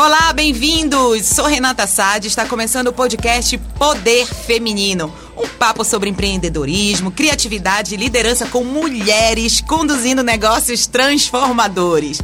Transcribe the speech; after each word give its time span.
Olá, 0.00 0.32
bem-vindos! 0.32 1.26
Sou 1.26 1.46
Renata 1.46 1.84
Sade, 1.84 2.28
está 2.28 2.46
começando 2.46 2.86
o 2.86 2.92
podcast 2.92 3.58
Poder 3.76 4.26
Feminino. 4.26 5.12
Um 5.36 5.48
papo 5.48 5.84
sobre 5.84 6.08
empreendedorismo, 6.08 7.10
criatividade 7.10 7.94
e 7.94 7.96
liderança 7.96 8.46
com 8.46 8.62
mulheres 8.62 9.60
conduzindo 9.60 10.22
negócios 10.22 10.86
transformadores. 10.86 12.22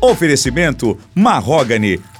Oferecimento 0.00 0.98
Marrogane, 1.14 2.00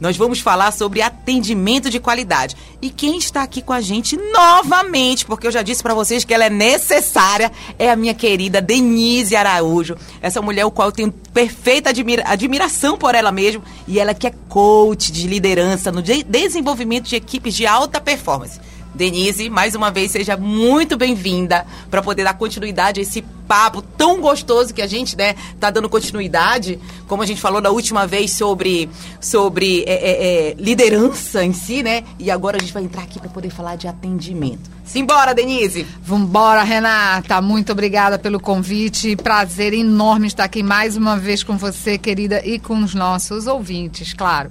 nós 0.00 0.16
vamos 0.16 0.40
falar 0.40 0.72
sobre 0.72 1.02
atendimento 1.02 1.90
de 1.90 1.98
qualidade. 1.98 2.56
E 2.80 2.90
quem 2.90 3.18
está 3.18 3.42
aqui 3.42 3.62
com 3.62 3.72
a 3.72 3.80
gente 3.80 4.16
novamente, 4.16 5.24
porque 5.24 5.46
eu 5.46 5.52
já 5.52 5.62
disse 5.62 5.82
para 5.82 5.94
vocês 5.94 6.24
que 6.24 6.34
ela 6.34 6.44
é 6.44 6.50
necessária, 6.50 7.50
é 7.78 7.90
a 7.90 7.96
minha 7.96 8.14
querida 8.14 8.60
Denise 8.60 9.34
Araújo. 9.34 9.96
Essa 10.20 10.42
mulher 10.42 10.64
o 10.64 10.70
qual 10.70 10.88
eu 10.88 10.92
tenho 10.92 11.12
perfeita 11.12 11.90
admira 11.90 12.24
admiração 12.26 12.96
por 12.96 13.14
ela 13.14 13.32
mesmo, 13.32 13.62
e 13.86 13.98
ela 13.98 14.14
que 14.14 14.26
é 14.26 14.34
coach 14.48 15.10
de 15.10 15.26
liderança 15.26 15.90
no 15.90 16.02
de 16.02 16.22
desenvolvimento 16.22 17.08
de 17.08 17.16
equipes 17.16 17.54
de 17.54 17.66
alta 17.66 18.00
performance. 18.00 18.60
Denise, 18.96 19.50
mais 19.50 19.74
uma 19.74 19.90
vez, 19.90 20.10
seja 20.10 20.36
muito 20.36 20.96
bem-vinda 20.96 21.66
para 21.90 22.02
poder 22.02 22.24
dar 22.24 22.34
continuidade 22.34 22.98
a 22.98 23.02
esse 23.02 23.22
papo 23.46 23.80
tão 23.80 24.20
gostoso 24.20 24.74
que 24.74 24.82
a 24.82 24.86
gente, 24.86 25.16
né, 25.16 25.34
tá 25.60 25.70
dando 25.70 25.88
continuidade, 25.88 26.80
como 27.06 27.22
a 27.22 27.26
gente 27.26 27.40
falou 27.40 27.60
da 27.60 27.70
última 27.70 28.06
vez 28.06 28.32
sobre, 28.32 28.88
sobre 29.20 29.84
é, 29.86 29.92
é, 29.92 30.50
é, 30.50 30.54
liderança 30.58 31.44
em 31.44 31.52
si, 31.52 31.82
né? 31.82 32.02
E 32.18 32.30
agora 32.30 32.56
a 32.56 32.60
gente 32.60 32.72
vai 32.72 32.82
entrar 32.82 33.02
aqui 33.02 33.20
para 33.20 33.28
poder 33.28 33.50
falar 33.50 33.76
de 33.76 33.86
atendimento. 33.86 34.68
Simbora, 34.84 35.34
Denise! 35.34 35.86
Vambora, 36.02 36.62
Renata! 36.62 37.40
Muito 37.40 37.72
obrigada 37.72 38.18
pelo 38.18 38.40
convite. 38.40 39.14
Prazer 39.16 39.72
enorme 39.74 40.26
estar 40.26 40.44
aqui 40.44 40.62
mais 40.62 40.96
uma 40.96 41.16
vez 41.16 41.42
com 41.42 41.56
você, 41.56 41.98
querida, 41.98 42.44
e 42.44 42.58
com 42.58 42.78
os 42.82 42.94
nossos 42.94 43.46
ouvintes, 43.46 44.12
claro 44.12 44.50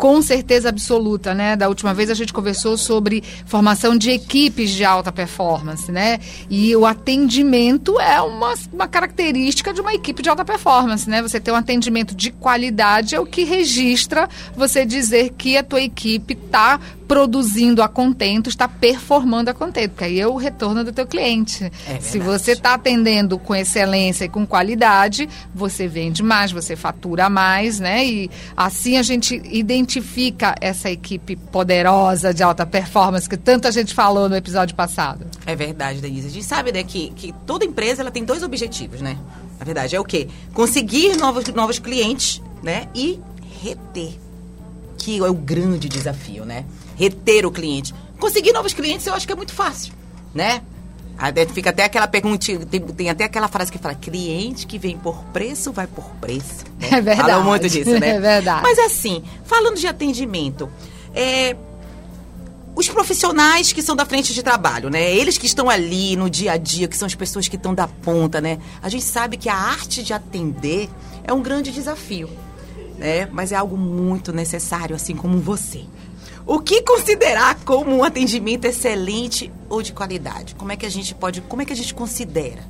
com 0.00 0.22
certeza 0.22 0.70
absoluta, 0.70 1.34
né? 1.34 1.54
Da 1.54 1.68
última 1.68 1.92
vez 1.92 2.08
a 2.08 2.14
gente 2.14 2.32
conversou 2.32 2.78
sobre 2.78 3.22
formação 3.44 3.94
de 3.94 4.10
equipes 4.10 4.70
de 4.70 4.82
alta 4.82 5.12
performance, 5.12 5.92
né? 5.92 6.18
E 6.48 6.74
o 6.74 6.86
atendimento 6.86 8.00
é 8.00 8.18
uma, 8.22 8.54
uma 8.72 8.88
característica 8.88 9.74
de 9.74 9.80
uma 9.82 9.92
equipe 9.92 10.22
de 10.22 10.30
alta 10.30 10.42
performance, 10.42 11.08
né? 11.08 11.20
Você 11.20 11.38
ter 11.38 11.52
um 11.52 11.56
atendimento 11.56 12.14
de 12.14 12.30
qualidade 12.30 13.14
é 13.14 13.20
o 13.20 13.26
que 13.26 13.44
registra 13.44 14.26
você 14.56 14.86
dizer 14.86 15.34
que 15.36 15.58
a 15.58 15.62
tua 15.62 15.82
equipe 15.82 16.32
está 16.32 16.80
produzindo 17.10 17.82
a 17.82 17.88
contento, 17.88 18.48
está 18.48 18.68
performando 18.68 19.50
a 19.50 19.52
contento, 19.52 19.90
porque 19.90 20.04
aí 20.04 20.20
é 20.20 20.28
o 20.28 20.36
retorno 20.36 20.84
do 20.84 20.92
teu 20.92 21.04
cliente. 21.08 21.64
É 21.88 21.98
Se 21.98 22.20
você 22.20 22.52
está 22.52 22.74
atendendo 22.74 23.36
com 23.36 23.52
excelência 23.52 24.26
e 24.26 24.28
com 24.28 24.46
qualidade, 24.46 25.28
você 25.52 25.88
vende 25.88 26.22
mais, 26.22 26.52
você 26.52 26.76
fatura 26.76 27.28
mais, 27.28 27.80
né? 27.80 28.06
E 28.06 28.30
assim 28.56 28.96
a 28.96 29.02
gente 29.02 29.42
identifica 29.44 30.54
essa 30.60 30.88
equipe 30.88 31.34
poderosa 31.34 32.32
de 32.32 32.44
alta 32.44 32.64
performance 32.64 33.28
que 33.28 33.36
tanta 33.36 33.72
gente 33.72 33.92
falou 33.92 34.28
no 34.28 34.36
episódio 34.36 34.76
passado. 34.76 35.26
É 35.44 35.56
verdade, 35.56 36.00
Denise. 36.00 36.28
A 36.28 36.30
gente 36.30 36.46
sabe, 36.46 36.70
né, 36.70 36.84
que, 36.84 37.10
que 37.16 37.34
toda 37.44 37.64
empresa 37.64 38.02
ela 38.02 38.12
tem 38.12 38.24
dois 38.24 38.44
objetivos, 38.44 39.00
né? 39.00 39.18
Na 39.58 39.64
verdade, 39.64 39.96
é 39.96 39.98
o 39.98 40.04
quê? 40.04 40.28
Conseguir 40.54 41.16
novos, 41.16 41.44
novos 41.48 41.80
clientes, 41.80 42.40
né? 42.62 42.86
E 42.94 43.18
reter. 43.60 44.16
Que 44.96 45.18
é 45.18 45.28
o 45.28 45.34
grande 45.34 45.88
desafio, 45.88 46.44
né? 46.44 46.64
Reter 47.00 47.46
o 47.46 47.50
cliente. 47.50 47.94
Conseguir 48.18 48.52
novos 48.52 48.74
clientes 48.74 49.06
eu 49.06 49.14
acho 49.14 49.26
que 49.26 49.32
é 49.32 49.36
muito 49.36 49.54
fácil, 49.54 49.94
né? 50.34 50.60
Fica 51.52 51.70
até 51.70 51.84
aquela 51.84 52.06
pergunta, 52.06 52.46
tem, 52.70 52.80
tem, 52.80 53.10
até 53.10 53.24
aquela 53.24 53.48
frase 53.48 53.70
que 53.70 53.78
fala, 53.78 53.94
cliente 53.94 54.66
que 54.66 54.78
vem 54.78 54.96
por 54.96 55.22
preço, 55.26 55.70
vai 55.72 55.86
por 55.86 56.04
preço. 56.20 56.64
Né? 56.78 56.88
É 56.92 57.00
verdade. 57.00 57.30
Fala 57.30 57.44
muito 57.44 57.68
disso, 57.68 57.98
né? 57.98 58.16
É 58.16 58.20
verdade. 58.20 58.62
Mas 58.62 58.78
assim, 58.78 59.22
falando 59.44 59.76
de 59.76 59.86
atendimento, 59.86 60.70
é, 61.14 61.54
os 62.74 62.88
profissionais 62.88 63.72
que 63.72 63.82
são 63.82 63.94
da 63.94 64.06
frente 64.06 64.32
de 64.32 64.42
trabalho, 64.42 64.88
né? 64.88 65.14
Eles 65.14 65.36
que 65.36 65.46
estão 65.46 65.68
ali 65.68 66.16
no 66.16 66.30
dia 66.30 66.52
a 66.52 66.56
dia, 66.56 66.88
que 66.88 66.96
são 66.96 67.06
as 67.06 67.14
pessoas 67.14 67.48
que 67.48 67.56
estão 67.56 67.74
da 67.74 67.86
ponta, 67.86 68.40
né? 68.40 68.58
A 68.82 68.88
gente 68.88 69.04
sabe 69.04 69.36
que 69.36 69.48
a 69.48 69.54
arte 69.54 70.02
de 70.02 70.12
atender 70.14 70.88
é 71.24 71.32
um 71.32 71.42
grande 71.42 71.70
desafio, 71.70 72.30
né? 72.98 73.26
Mas 73.30 73.52
é 73.52 73.56
algo 73.56 73.76
muito 73.76 74.32
necessário, 74.32 74.96
assim 74.96 75.14
como 75.14 75.38
você. 75.38 75.84
O 76.46 76.58
que 76.58 76.82
considerar 76.82 77.56
como 77.64 77.96
um 77.96 78.04
atendimento 78.04 78.64
excelente 78.64 79.52
ou 79.68 79.82
de 79.82 79.92
qualidade? 79.92 80.54
Como 80.54 80.72
é 80.72 80.76
que 80.76 80.86
a 80.86 80.90
gente 80.90 81.14
pode, 81.14 81.40
como 81.42 81.62
é 81.62 81.64
que 81.64 81.72
a 81.72 81.76
gente 81.76 81.94
considera? 81.94 82.62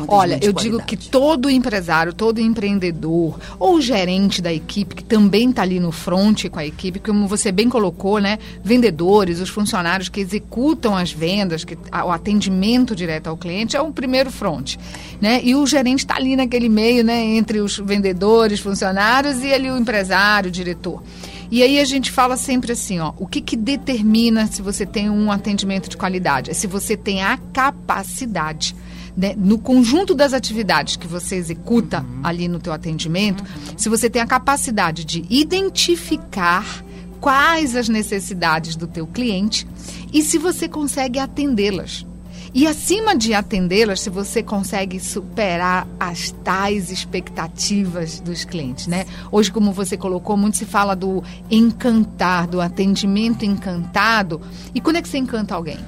Um 0.00 0.06
Olha, 0.08 0.38
eu 0.42 0.52
digo 0.52 0.82
que 0.82 0.96
todo 0.96 1.48
empresário, 1.48 2.12
todo 2.12 2.40
empreendedor 2.40 3.38
ou 3.58 3.80
gerente 3.80 4.42
da 4.42 4.52
equipe 4.52 4.94
que 4.94 5.04
também 5.04 5.50
está 5.50 5.62
ali 5.62 5.78
no 5.78 5.92
front 5.92 6.46
com 6.48 6.58
a 6.58 6.66
equipe, 6.66 6.98
como 6.98 7.28
você 7.28 7.52
bem 7.52 7.68
colocou, 7.68 8.18
né? 8.18 8.38
Vendedores, 8.62 9.40
os 9.40 9.48
funcionários 9.48 10.08
que 10.08 10.20
executam 10.20 10.96
as 10.96 11.12
vendas, 11.12 11.64
que 11.64 11.76
o 11.76 12.10
atendimento 12.10 12.94
direto 12.94 13.28
ao 13.28 13.36
cliente 13.36 13.76
é 13.76 13.80
o 13.80 13.92
primeiro 13.92 14.30
front, 14.30 14.76
né? 15.20 15.40
E 15.44 15.54
o 15.54 15.66
gerente 15.66 16.00
está 16.00 16.16
ali 16.16 16.34
naquele 16.34 16.68
meio, 16.68 17.04
né? 17.04 17.22
Entre 17.22 17.60
os 17.60 17.78
vendedores, 17.78 18.60
funcionários 18.60 19.42
e 19.42 19.52
ali 19.52 19.70
o 19.70 19.78
empresário, 19.78 20.48
o 20.48 20.52
diretor. 20.52 21.02
E 21.50 21.62
aí 21.62 21.78
a 21.78 21.84
gente 21.84 22.10
fala 22.10 22.36
sempre 22.36 22.72
assim, 22.72 22.98
ó, 23.00 23.12
o 23.18 23.26
que, 23.26 23.40
que 23.40 23.56
determina 23.56 24.46
se 24.46 24.62
você 24.62 24.84
tem 24.86 25.10
um 25.10 25.30
atendimento 25.30 25.88
de 25.88 25.96
qualidade? 25.96 26.50
É 26.50 26.54
se 26.54 26.66
você 26.66 26.96
tem 26.96 27.22
a 27.22 27.36
capacidade 27.52 28.74
né, 29.16 29.34
no 29.36 29.58
conjunto 29.58 30.14
das 30.14 30.32
atividades 30.32 30.96
que 30.96 31.06
você 31.06 31.36
executa 31.36 32.00
uhum. 32.00 32.20
ali 32.24 32.48
no 32.48 32.58
teu 32.58 32.72
atendimento, 32.72 33.42
uhum. 33.42 33.78
se 33.78 33.88
você 33.88 34.10
tem 34.10 34.20
a 34.20 34.26
capacidade 34.26 35.04
de 35.04 35.24
identificar 35.30 36.84
quais 37.20 37.76
as 37.76 37.88
necessidades 37.88 38.76
do 38.76 38.86
teu 38.86 39.06
cliente 39.06 39.66
e 40.12 40.22
se 40.22 40.36
você 40.36 40.68
consegue 40.68 41.18
atendê-las. 41.18 42.04
E 42.54 42.68
acima 42.68 43.16
de 43.16 43.34
atendê-las, 43.34 44.00
se 44.00 44.08
você 44.08 44.40
consegue 44.40 45.00
superar 45.00 45.88
as 45.98 46.30
tais 46.44 46.88
expectativas 46.88 48.20
dos 48.20 48.44
clientes, 48.44 48.86
né? 48.86 49.06
Hoje, 49.32 49.50
como 49.50 49.72
você 49.72 49.96
colocou, 49.96 50.36
muito 50.36 50.56
se 50.56 50.64
fala 50.64 50.94
do 50.94 51.20
encantar, 51.50 52.46
do 52.46 52.60
atendimento 52.60 53.44
encantado. 53.44 54.40
E 54.72 54.80
quando 54.80 54.96
é 54.96 55.02
que 55.02 55.08
você 55.08 55.18
encanta 55.18 55.52
alguém? 55.52 55.80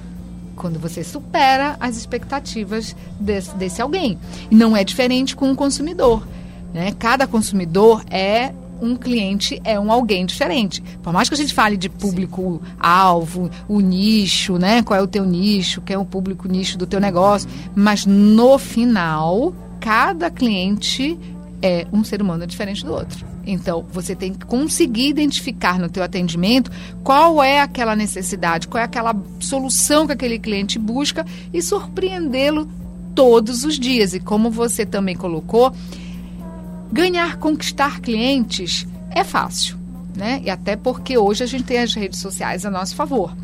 Quando 0.56 0.80
você 0.80 1.04
supera 1.04 1.76
as 1.78 1.96
expectativas 1.96 2.96
desse, 3.20 3.54
desse 3.54 3.80
alguém. 3.80 4.18
E 4.50 4.54
não 4.56 4.76
é 4.76 4.82
diferente 4.82 5.36
com 5.36 5.52
o 5.52 5.54
consumidor. 5.54 6.26
Né? 6.74 6.92
Cada 6.98 7.28
consumidor 7.28 8.02
é 8.10 8.52
um 8.80 8.96
cliente 8.96 9.60
é 9.64 9.78
um 9.78 9.90
alguém 9.90 10.26
diferente. 10.26 10.82
Por 11.02 11.12
mais 11.12 11.28
que 11.28 11.34
a 11.34 11.38
gente 11.38 11.54
fale 11.54 11.76
de 11.76 11.88
público-alvo, 11.88 13.50
o 13.68 13.80
nicho, 13.80 14.58
né? 14.58 14.82
Qual 14.82 14.98
é 14.98 15.02
o 15.02 15.06
teu 15.06 15.24
nicho, 15.24 15.80
quem 15.80 15.94
é 15.94 15.98
o 15.98 16.04
público 16.04 16.48
nicho 16.48 16.76
do 16.78 16.86
teu 16.86 17.00
negócio, 17.00 17.48
mas 17.74 18.06
no 18.06 18.58
final, 18.58 19.54
cada 19.80 20.30
cliente 20.30 21.18
é 21.62 21.86
um 21.92 22.04
ser 22.04 22.20
humano 22.20 22.46
diferente 22.46 22.84
do 22.84 22.92
outro. 22.92 23.24
Então, 23.46 23.86
você 23.92 24.14
tem 24.14 24.34
que 24.34 24.44
conseguir 24.44 25.08
identificar 25.08 25.78
no 25.78 25.88
teu 25.88 26.02
atendimento 26.02 26.70
qual 27.04 27.42
é 27.42 27.60
aquela 27.60 27.94
necessidade, 27.94 28.66
qual 28.66 28.80
é 28.80 28.84
aquela 28.84 29.14
solução 29.38 30.06
que 30.06 30.12
aquele 30.12 30.38
cliente 30.38 30.78
busca 30.78 31.24
e 31.52 31.62
surpreendê-lo 31.62 32.68
todos 33.14 33.64
os 33.64 33.78
dias. 33.78 34.14
E 34.14 34.20
como 34.20 34.50
você 34.50 34.84
também 34.84 35.14
colocou, 35.14 35.72
Ganhar, 36.92 37.36
conquistar 37.36 38.00
clientes 38.00 38.86
é 39.10 39.24
fácil, 39.24 39.76
né? 40.14 40.40
E 40.44 40.50
até 40.50 40.76
porque 40.76 41.18
hoje 41.18 41.44
a 41.44 41.46
gente 41.46 41.64
tem 41.64 41.78
as 41.78 41.94
redes 41.94 42.20
sociais 42.20 42.64
a 42.64 42.70
nosso 42.70 42.94
favor. 42.94 43.34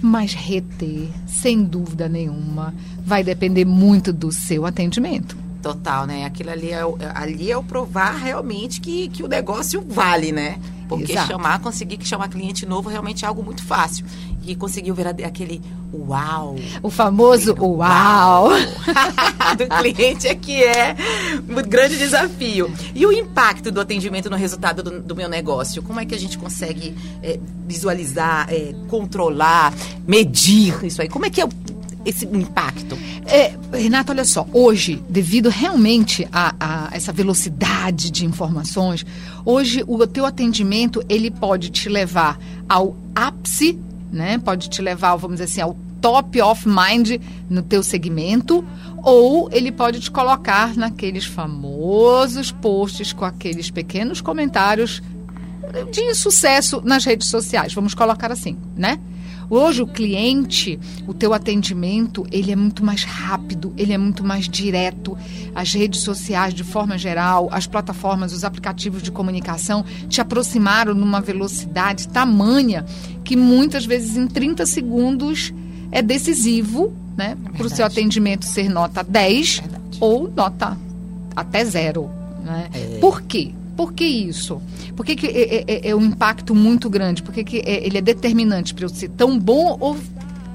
Mas 0.00 0.34
reter, 0.34 1.08
sem 1.26 1.62
dúvida 1.62 2.08
nenhuma, 2.08 2.74
vai 3.04 3.22
depender 3.22 3.64
muito 3.64 4.12
do 4.12 4.32
seu 4.32 4.66
atendimento. 4.66 5.36
Total, 5.62 6.06
né? 6.06 6.24
Aquilo 6.24 6.50
ali 6.50 6.72
é, 6.72 6.84
o, 6.84 6.98
ali 7.14 7.52
é 7.52 7.56
o 7.56 7.62
provar 7.62 8.16
realmente 8.16 8.80
que, 8.80 9.08
que 9.08 9.22
o 9.22 9.28
negócio 9.28 9.84
vale, 9.88 10.32
né? 10.32 10.58
Porque 10.98 11.12
Exato. 11.12 11.28
chamar, 11.28 11.60
conseguir 11.60 11.98
chamar 12.04 12.28
cliente 12.28 12.66
novo 12.66 12.88
realmente 12.88 13.24
é 13.24 13.28
algo 13.28 13.42
muito 13.42 13.64
fácil. 13.64 14.04
E 14.44 14.54
conseguiu 14.54 14.94
ver 14.94 15.06
aquele 15.06 15.62
uau. 15.92 16.56
O 16.82 16.90
famoso 16.90 17.54
uau. 17.58 18.50
do 19.56 19.66
cliente 19.66 20.28
é 20.28 20.34
que 20.34 20.64
é 20.64 20.96
um 21.48 21.62
grande 21.68 21.96
desafio. 21.96 22.72
E 22.94 23.04
o 23.06 23.12
impacto 23.12 23.70
do 23.70 23.80
atendimento 23.80 24.30
no 24.30 24.36
resultado 24.36 24.82
do, 24.82 25.00
do 25.00 25.16
meu 25.16 25.28
negócio? 25.28 25.82
Como 25.82 26.00
é 26.00 26.06
que 26.06 26.14
a 26.14 26.18
gente 26.18 26.38
consegue 26.38 26.96
é, 27.22 27.38
visualizar, 27.66 28.48
é, 28.50 28.74
controlar, 28.88 29.72
medir 30.06 30.84
isso 30.84 31.02
aí? 31.02 31.08
Como 31.08 31.26
é 31.26 31.30
que 31.30 31.40
é 31.40 31.44
o 31.44 31.48
esse 32.04 32.26
impacto? 32.26 32.98
É, 33.26 33.54
Renata, 33.72 34.12
olha 34.12 34.24
só, 34.24 34.46
hoje, 34.52 35.02
devido 35.08 35.48
realmente 35.48 36.26
a, 36.32 36.54
a, 36.58 36.88
essa 36.92 37.12
velocidade 37.12 38.10
de 38.10 38.24
informações, 38.24 39.04
hoje 39.44 39.84
o 39.86 40.06
teu 40.06 40.26
atendimento 40.26 41.02
ele 41.08 41.30
pode 41.30 41.70
te 41.70 41.88
levar 41.88 42.38
ao 42.68 42.96
ápice, 43.14 43.78
né? 44.10 44.38
Pode 44.38 44.68
te 44.68 44.82
levar, 44.82 45.16
vamos 45.16 45.36
dizer 45.38 45.44
assim, 45.44 45.60
ao 45.60 45.76
top 46.00 46.42
of 46.42 46.66
mind 46.68 47.20
no 47.48 47.62
teu 47.62 47.82
segmento, 47.82 48.64
ou 49.02 49.48
ele 49.52 49.70
pode 49.70 50.00
te 50.00 50.10
colocar 50.10 50.76
naqueles 50.76 51.24
famosos 51.24 52.50
posts 52.50 53.12
com 53.12 53.24
aqueles 53.24 53.70
pequenos 53.70 54.20
comentários 54.20 55.00
de 55.90 56.14
sucesso 56.14 56.82
nas 56.84 57.04
redes 57.04 57.28
sociais, 57.28 57.72
vamos 57.72 57.94
colocar 57.94 58.30
assim, 58.30 58.58
né? 58.76 58.98
Hoje 59.54 59.82
o 59.82 59.86
cliente, 59.86 60.80
o 61.06 61.12
teu 61.12 61.34
atendimento, 61.34 62.26
ele 62.32 62.50
é 62.50 62.56
muito 62.56 62.82
mais 62.82 63.04
rápido, 63.04 63.70
ele 63.76 63.92
é 63.92 63.98
muito 63.98 64.24
mais 64.24 64.48
direto. 64.48 65.14
As 65.54 65.74
redes 65.74 66.00
sociais, 66.00 66.54
de 66.54 66.64
forma 66.64 66.96
geral, 66.96 67.50
as 67.52 67.66
plataformas, 67.66 68.32
os 68.32 68.44
aplicativos 68.44 69.02
de 69.02 69.12
comunicação 69.12 69.84
te 70.08 70.22
aproximaram 70.22 70.94
numa 70.94 71.20
velocidade 71.20 72.08
tamanha 72.08 72.86
que 73.22 73.36
muitas 73.36 73.84
vezes 73.84 74.16
em 74.16 74.26
30 74.26 74.64
segundos 74.64 75.52
é 75.90 76.00
decisivo, 76.00 76.90
né, 77.14 77.36
para 77.54 77.66
o 77.66 77.68
seu 77.68 77.84
atendimento 77.84 78.46
ser 78.46 78.70
nota 78.70 79.04
10 79.04 79.58
Verdade. 79.58 79.98
ou 80.00 80.32
nota 80.34 80.78
até 81.36 81.62
zero. 81.62 82.08
Né? 82.42 82.70
É. 82.72 82.98
Por 83.00 83.20
quê? 83.20 83.52
Por 83.76 83.92
que 83.92 84.04
isso? 84.04 84.60
Por 84.96 85.04
que, 85.04 85.16
que 85.16 85.26
é, 85.26 85.64
é, 85.66 85.90
é 85.90 85.96
um 85.96 86.04
impacto 86.04 86.54
muito 86.54 86.90
grande? 86.90 87.22
Por 87.22 87.32
que, 87.32 87.42
que 87.42 87.58
é, 87.58 87.86
ele 87.86 87.98
é 87.98 88.02
determinante 88.02 88.74
para 88.74 88.84
eu 88.84 88.88
ser 88.88 89.08
tão 89.10 89.38
bom 89.38 89.76
ou 89.80 89.96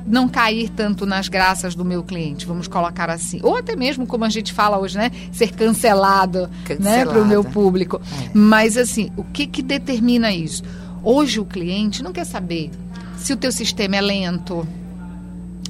não 0.07 0.27
cair 0.27 0.69
tanto 0.69 1.05
nas 1.05 1.27
graças 1.27 1.75
do 1.75 1.83
meu 1.83 2.01
cliente, 2.01 2.45
vamos 2.45 2.67
colocar 2.67 3.09
assim. 3.09 3.39
Ou 3.43 3.57
até 3.57 3.75
mesmo, 3.75 4.07
como 4.07 4.23
a 4.23 4.29
gente 4.29 4.53
fala 4.53 4.79
hoje, 4.79 4.97
né? 4.97 5.11
Ser 5.33 5.51
cancelado, 5.51 6.49
né, 6.79 7.05
para 7.05 7.21
o 7.21 7.25
meu 7.25 7.43
público. 7.43 8.01
É. 8.23 8.29
Mas 8.33 8.77
assim, 8.77 9.11
o 9.17 9.23
que, 9.23 9.45
que 9.45 9.61
determina 9.61 10.31
isso? 10.31 10.63
Hoje 11.03 11.39
o 11.39 11.45
cliente 11.45 12.01
não 12.01 12.13
quer 12.13 12.25
saber 12.25 12.71
se 13.17 13.33
o 13.33 13.37
teu 13.37 13.51
sistema 13.51 13.97
é 13.97 14.01
lento, 14.01 14.65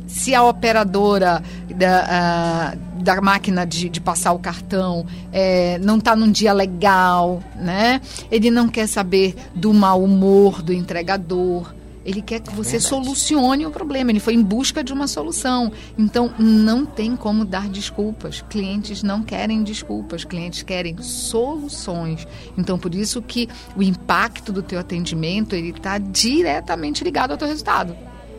se 0.08 0.34
a 0.34 0.44
operadora 0.44 1.44
da, 1.76 2.76
da 2.96 3.22
máquina 3.22 3.66
de, 3.66 3.90
de, 3.90 4.02
passar 4.02 4.32
o 4.32 4.40
cartão 4.40 5.06
é, 5.32 5.78
não 5.80 5.98
está 5.98 6.16
num 6.16 6.32
dia 6.32 6.54
legal, 6.54 7.44
né? 7.56 8.02
Ele 8.32 8.50
não 8.50 8.68
quer 8.68 8.88
saber 8.88 9.36
do 9.54 9.74
mau 9.74 10.04
humor 10.04 10.62
do 10.62 10.74
entregador. 10.74 11.76
Ele 12.08 12.22
quer 12.22 12.40
que 12.40 12.56
você 12.56 12.78
é 12.78 12.80
solucione 12.80 13.66
o 13.66 13.70
problema. 13.70 14.12
Ele 14.12 14.22
foi 14.22 14.34
em 14.34 14.42
busca 14.42 14.82
de 14.82 14.94
uma 14.94 15.08
solução. 15.08 15.70
Então, 15.98 16.34
não 16.40 16.86
tem 16.86 17.18
como 17.18 17.44
dar 17.44 17.68
desculpas. 17.68 18.42
Clientes 18.50 19.04
não 19.04 19.22
querem 19.22 19.62
desculpas. 19.62 20.24
Clientes 20.24 20.64
querem 20.64 20.98
soluções. 21.02 22.26
Então, 22.58 22.80
por 22.80 22.96
isso 22.96 23.22
que 23.22 23.50
o 23.76 23.84
impacto 23.84 24.54
do 24.54 24.64
teu 24.64 24.80
atendimento 24.80 25.54
ele 25.54 25.72
está 25.72 25.98
diretamente 25.98 27.04
ligado 27.04 27.32
ao 27.32 27.38
teu 27.38 27.48
resultado. 27.48 27.94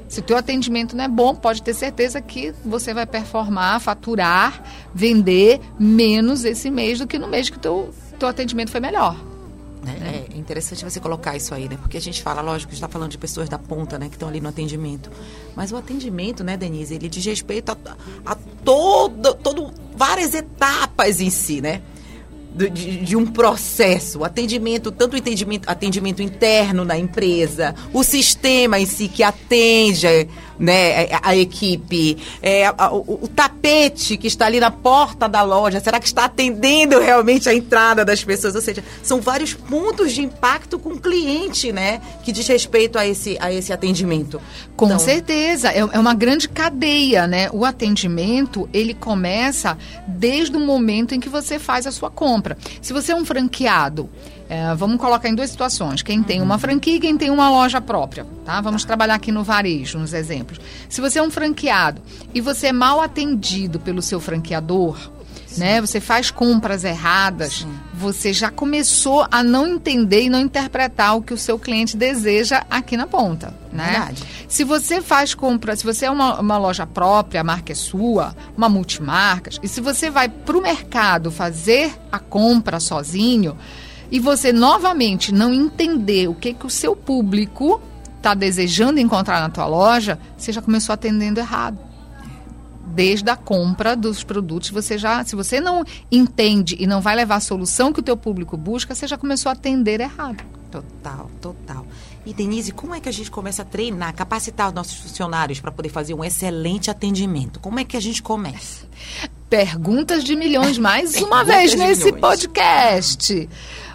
Se 0.08 0.20
o 0.20 0.22
teu 0.22 0.36
atendimento 0.36 0.96
não 0.96 1.04
é 1.04 1.08
bom, 1.08 1.34
pode 1.34 1.62
ter 1.62 1.74
certeza 1.74 2.20
que 2.20 2.54
você 2.64 2.94
vai 2.94 3.06
performar, 3.06 3.78
faturar, 3.80 4.62
vender 4.94 5.60
menos 5.78 6.44
esse 6.44 6.70
mês 6.70 6.98
do 6.98 7.06
que 7.06 7.18
no 7.18 7.28
mês 7.28 7.50
que 7.50 7.58
o 7.58 7.60
teu, 7.60 7.94
teu 8.18 8.28
atendimento 8.28 8.70
foi 8.70 8.80
melhor. 8.80 9.16
É, 9.86 10.34
é, 10.34 10.38
interessante 10.38 10.84
você 10.84 10.98
colocar 10.98 11.36
isso 11.36 11.54
aí, 11.54 11.68
né? 11.68 11.76
Porque 11.80 11.96
a 11.96 12.00
gente 12.00 12.22
fala, 12.22 12.40
lógico, 12.40 12.72
está 12.72 12.88
falando 12.88 13.10
de 13.10 13.18
pessoas 13.18 13.48
da 13.48 13.58
ponta, 13.58 13.98
né? 13.98 14.08
Que 14.08 14.16
estão 14.16 14.28
ali 14.28 14.40
no 14.40 14.48
atendimento. 14.48 15.10
Mas 15.54 15.72
o 15.72 15.76
atendimento, 15.76 16.42
né, 16.42 16.56
Denise, 16.56 16.94
ele 16.94 17.08
diz 17.08 17.24
respeito 17.24 17.70
a, 17.70 17.76
a 18.26 18.34
todo, 18.64 19.34
todo, 19.34 19.70
várias 19.94 20.34
etapas 20.34 21.20
em 21.20 21.30
si, 21.30 21.60
né? 21.60 21.82
De, 22.66 22.96
de, 22.98 23.16
um 23.16 23.24
processo, 23.24 24.24
atendimento, 24.24 24.90
tanto 24.90 25.16
atendimento, 25.16 25.68
atendimento 25.68 26.22
interno 26.22 26.84
na 26.84 26.98
empresa, 26.98 27.74
o 27.92 28.02
sistema 28.02 28.80
em 28.80 28.86
si 28.86 29.06
que 29.06 29.22
atende 29.22 30.28
né, 30.58 31.04
a, 31.12 31.30
a 31.30 31.36
equipe, 31.36 32.16
é, 32.42 32.66
a, 32.66 32.92
o, 32.92 33.24
o, 33.24 33.28
tapete 33.28 34.16
que 34.16 34.26
está 34.26 34.46
ali 34.46 34.58
na 34.58 34.70
porta 34.70 35.28
da 35.28 35.42
loja, 35.42 35.80
será 35.80 36.00
que 36.00 36.06
está 36.06 36.24
atendendo 36.24 36.98
realmente 36.98 37.48
a 37.48 37.54
entrada 37.54 38.04
das 38.04 38.24
pessoas? 38.24 38.54
Ou 38.54 38.60
seja, 38.60 38.82
são 39.02 39.20
vários 39.20 39.54
pontos 39.54 40.12
de 40.12 40.22
impacto 40.22 40.78
com 40.78 40.90
o 40.90 41.00
cliente, 41.00 41.72
né, 41.72 42.00
que 42.24 42.32
diz 42.32 42.46
respeito 42.46 42.98
a 42.98 43.06
esse, 43.06 43.36
a 43.40 43.52
esse 43.52 43.72
atendimento. 43.72 44.40
Com 44.76 44.86
então, 44.86 44.98
certeza, 44.98 45.70
é, 45.70 45.78
é 45.78 45.98
uma 45.98 46.14
grande 46.14 46.48
cadeia, 46.48 47.26
né? 47.26 47.48
O 47.52 47.64
atendimento, 47.64 48.68
ele 48.72 48.94
começa 48.94 49.76
desde 50.06 50.56
o 50.56 50.60
momento 50.60 51.14
em 51.14 51.20
que 51.20 51.28
você 51.28 51.58
faz 51.58 51.86
a 51.86 51.92
sua 51.92 52.10
compra. 52.10 52.56
Se 52.80 52.92
você 52.92 53.12
é 53.12 53.14
um 53.14 53.24
franqueado, 53.24 54.08
é, 54.48 54.74
vamos 54.74 54.98
colocar 54.98 55.28
em 55.28 55.34
duas 55.34 55.50
situações. 55.50 56.02
Quem 56.02 56.22
tem 56.22 56.40
uma 56.40 56.58
franquia 56.58 56.96
e 56.96 57.00
quem 57.00 57.18
tem 57.18 57.30
uma 57.30 57.50
loja 57.50 57.80
própria, 57.80 58.26
tá? 58.44 58.60
Vamos 58.60 58.84
trabalhar 58.84 59.14
aqui 59.14 59.30
no 59.30 59.44
varejo, 59.44 59.98
nos 59.98 60.14
exemplos. 60.14 60.58
Se 60.88 61.00
você 61.00 61.18
é 61.18 61.22
um 61.22 61.30
franqueado 61.30 62.00
e 62.32 62.40
você 62.40 62.68
é 62.68 62.72
mal 62.72 63.00
atendido 63.00 63.78
pelo 63.78 64.00
seu 64.00 64.18
franqueador, 64.18 64.96
né? 65.56 65.80
Você 65.80 66.00
faz 66.00 66.30
compras 66.30 66.84
erradas, 66.84 67.58
Sim. 67.58 67.74
você 67.92 68.32
já 68.32 68.50
começou 68.50 69.26
a 69.30 69.42
não 69.42 69.66
entender 69.66 70.22
e 70.22 70.30
não 70.30 70.40
interpretar 70.40 71.16
o 71.16 71.22
que 71.22 71.34
o 71.34 71.38
seu 71.38 71.58
cliente 71.58 71.96
deseja 71.96 72.64
aqui 72.70 72.96
na 72.96 73.06
ponta, 73.06 73.54
né? 73.72 73.90
Verdade. 73.90 74.24
Se 74.48 74.64
você 74.64 75.02
faz 75.02 75.34
compra, 75.34 75.76
se 75.76 75.84
você 75.84 76.06
é 76.06 76.10
uma, 76.10 76.40
uma 76.40 76.58
loja 76.58 76.86
própria, 76.86 77.40
a 77.40 77.44
marca 77.44 77.72
é 77.72 77.74
sua, 77.74 78.34
uma 78.56 78.68
multimarcas, 78.68 79.58
e 79.62 79.68
se 79.68 79.80
você 79.80 80.10
vai 80.10 80.28
para 80.28 80.56
o 80.56 80.62
mercado 80.62 81.30
fazer 81.30 81.92
a 82.10 82.18
compra 82.18 82.80
sozinho, 82.80 83.56
e 84.10 84.18
você 84.18 84.52
novamente 84.52 85.32
não 85.32 85.52
entender 85.52 86.28
o 86.28 86.34
que, 86.34 86.54
que 86.54 86.66
o 86.66 86.70
seu 86.70 86.96
público 86.96 87.80
está 88.16 88.34
desejando 88.34 89.00
encontrar 89.00 89.40
na 89.40 89.48
tua 89.48 89.66
loja, 89.66 90.18
você 90.36 90.52
já 90.52 90.60
começou 90.60 90.92
atendendo 90.92 91.40
errado. 91.40 91.78
Desde 92.86 93.30
a 93.30 93.36
compra 93.36 93.94
dos 93.94 94.24
produtos, 94.24 94.70
você 94.70 94.98
já, 94.98 95.24
se 95.24 95.36
você 95.36 95.60
não 95.60 95.84
entende 96.10 96.76
e 96.80 96.86
não 96.86 97.00
vai 97.00 97.14
levar 97.14 97.36
a 97.36 97.40
solução 97.40 97.92
que 97.92 98.00
o 98.00 98.02
teu 98.02 98.16
público 98.16 98.56
busca, 98.56 98.94
você 98.94 99.06
já 99.06 99.16
começou 99.16 99.50
a 99.50 99.52
atender 99.52 100.00
errado. 100.00 100.42
Total, 100.70 101.30
total. 101.40 101.86
E 102.26 102.34
Denise, 102.34 102.72
como 102.72 102.94
é 102.94 103.00
que 103.00 103.08
a 103.08 103.12
gente 103.12 103.30
começa 103.30 103.62
a 103.62 103.64
treinar, 103.64 104.14
capacitar 104.14 104.68
os 104.68 104.74
nossos 104.74 104.98
funcionários 104.98 105.60
para 105.60 105.72
poder 105.72 105.88
fazer 105.88 106.12
um 106.12 106.22
excelente 106.24 106.90
atendimento? 106.90 107.58
Como 107.60 107.78
é 107.78 107.84
que 107.84 107.96
a 107.96 108.00
gente 108.00 108.22
começa? 108.22 108.86
Perguntas 109.48 110.24
de 110.24 110.36
milhões 110.36 110.76
mais 110.76 111.14
uma 111.16 111.42
vez 111.42 111.74
nesse 111.74 112.12
milhões. 112.12 112.20
podcast. 112.20 113.48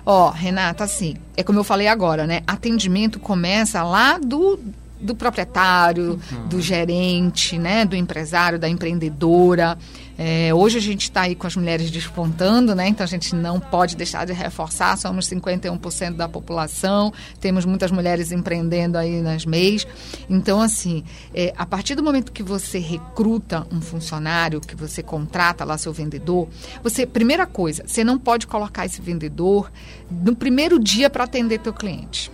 Ó, 0.06 0.30
Renata, 0.30 0.84
assim, 0.84 1.16
é 1.36 1.44
como 1.44 1.60
eu 1.60 1.64
falei 1.64 1.88
agora, 1.88 2.28
né? 2.28 2.42
Atendimento 2.46 3.20
começa 3.20 3.84
lá 3.84 4.18
do 4.18 4.60
do 5.04 5.14
proprietário, 5.14 6.18
uhum. 6.32 6.48
do 6.48 6.62
gerente, 6.62 7.60
né, 7.60 7.84
do 7.84 7.94
empresário, 7.94 8.58
da 8.58 8.70
empreendedora. 8.70 9.78
É, 10.18 10.54
hoje 10.54 10.78
a 10.78 10.82
gente 10.82 11.04
está 11.04 11.22
aí 11.22 11.36
com 11.36 11.48
as 11.48 11.56
mulheres 11.56 11.90
despontando, 11.90 12.76
né? 12.76 12.88
Então 12.88 13.04
a 13.04 13.08
gente 13.08 13.36
não 13.36 13.60
pode 13.60 13.96
deixar 13.96 14.26
de 14.26 14.34
reforçar. 14.34 14.98
Somos 14.98 15.28
51% 15.28 16.16
da 16.16 16.30
população, 16.30 17.12
temos 17.40 17.66
muitas 17.66 17.92
mulheres 17.92 18.32
empreendendo 18.32 18.98
aí 18.98 19.22
nas 19.22 19.46
MEIs. 19.46 19.88
Então, 20.30 20.62
assim, 20.62 21.04
é, 21.34 21.54
a 21.58 21.66
partir 21.66 21.96
do 21.96 22.04
momento 22.04 22.32
que 22.32 22.44
você 22.44 22.80
recruta 22.80 23.66
um 23.72 23.82
funcionário, 23.82 24.62
que 24.62 24.76
você 24.76 25.02
contrata 25.02 25.66
lá 25.66 25.78
seu 25.78 25.94
vendedor, 25.94 26.48
você, 26.84 27.06
primeira 27.06 27.46
coisa, 27.46 27.84
você 27.86 28.04
não 28.04 28.20
pode 28.20 28.48
colocar 28.48 28.86
esse 28.86 29.02
vendedor 29.02 29.72
no 30.10 30.36
primeiro 30.36 30.80
dia 30.80 31.10
para 31.10 31.24
atender 31.24 31.60
teu 31.60 31.74
cliente. 31.74 32.32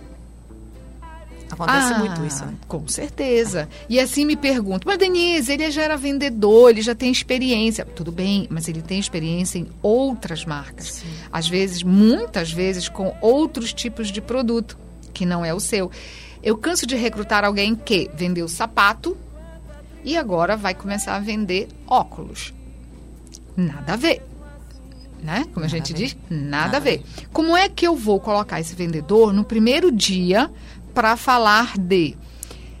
Acontece 1.50 1.92
ah, 1.92 1.98
muito 1.98 2.24
isso. 2.24 2.44
Né? 2.44 2.54
Com 2.68 2.86
certeza. 2.86 3.68
E 3.88 3.98
assim 3.98 4.24
me 4.24 4.36
pergunto, 4.36 4.86
mas 4.86 4.98
Denise, 4.98 5.52
ele 5.52 5.70
já 5.70 5.82
era 5.82 5.96
vendedor, 5.96 6.70
ele 6.70 6.82
já 6.82 6.94
tem 6.94 7.10
experiência. 7.10 7.84
Tudo 7.84 8.12
bem, 8.12 8.46
mas 8.50 8.68
ele 8.68 8.82
tem 8.82 8.98
experiência 8.98 9.58
em 9.58 9.68
outras 9.82 10.44
marcas. 10.44 10.86
Sim. 10.86 11.08
Às 11.32 11.48
vezes, 11.48 11.82
muitas 11.82 12.52
vezes, 12.52 12.88
com 12.88 13.14
outros 13.20 13.72
tipos 13.72 14.08
de 14.08 14.20
produto, 14.20 14.78
que 15.12 15.26
não 15.26 15.44
é 15.44 15.52
o 15.52 15.60
seu. 15.60 15.90
Eu 16.42 16.56
canso 16.56 16.86
de 16.86 16.96
recrutar 16.96 17.44
alguém 17.44 17.74
que 17.74 18.10
vendeu 18.14 18.48
sapato 18.48 19.16
e 20.02 20.16
agora 20.16 20.56
vai 20.56 20.74
começar 20.74 21.16
a 21.16 21.20
vender 21.20 21.68
óculos. 21.86 22.54
Nada 23.56 23.92
a 23.92 23.96
ver. 23.96 24.22
Né? 25.22 25.44
Como 25.52 25.66
a 25.66 25.68
gente 25.68 25.92
a 25.92 25.96
diz, 25.96 26.16
nada, 26.30 26.46
nada 26.46 26.76
a 26.78 26.80
ver. 26.80 27.02
Como 27.30 27.54
é 27.54 27.68
que 27.68 27.86
eu 27.86 27.94
vou 27.94 28.18
colocar 28.18 28.58
esse 28.58 28.74
vendedor 28.74 29.34
no 29.34 29.44
primeiro 29.44 29.92
dia 29.92 30.50
para 30.92 31.16
falar 31.16 31.78
de 31.78 32.16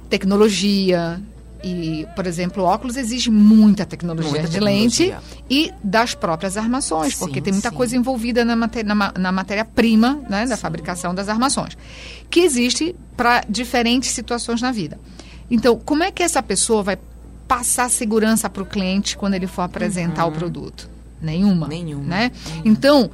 tecnologia, 0.08 1.20
e, 1.62 2.06
por 2.16 2.26
exemplo, 2.26 2.64
óculos 2.64 2.96
exige 2.96 3.30
muita 3.30 3.84
tecnologia 3.84 4.30
muita 4.30 4.48
de 4.48 4.54
tecnologia. 4.54 5.14
lente 5.14 5.14
e 5.48 5.72
das 5.84 6.14
próprias 6.14 6.56
armações, 6.56 7.14
sim, 7.14 7.18
porque 7.18 7.40
tem 7.40 7.52
muita 7.52 7.70
sim. 7.70 7.76
coisa 7.76 7.96
envolvida 7.96 8.44
na, 8.44 8.56
matéria, 8.56 8.94
na, 8.94 9.12
na 9.16 9.32
matéria-prima 9.32 10.20
né, 10.28 10.46
da 10.46 10.56
fabricação 10.56 11.14
das 11.14 11.28
armações, 11.28 11.76
que 12.30 12.40
existe 12.40 12.96
para 13.16 13.44
diferentes 13.48 14.10
situações 14.10 14.62
na 14.62 14.72
vida. 14.72 14.98
Então, 15.50 15.76
como 15.76 16.02
é 16.02 16.10
que 16.10 16.22
essa 16.22 16.42
pessoa 16.42 16.82
vai 16.82 16.98
passar 17.46 17.90
segurança 17.90 18.48
para 18.48 18.62
o 18.62 18.66
cliente 18.66 19.16
quando 19.16 19.34
ele 19.34 19.46
for 19.46 19.62
apresentar 19.62 20.24
uhum. 20.24 20.30
o 20.30 20.34
produto? 20.34 20.88
Nenhuma. 21.20 21.68
Nenhuma. 21.68 22.04
Né? 22.04 22.32
Nenhuma. 22.46 22.62
Então, 22.64 23.10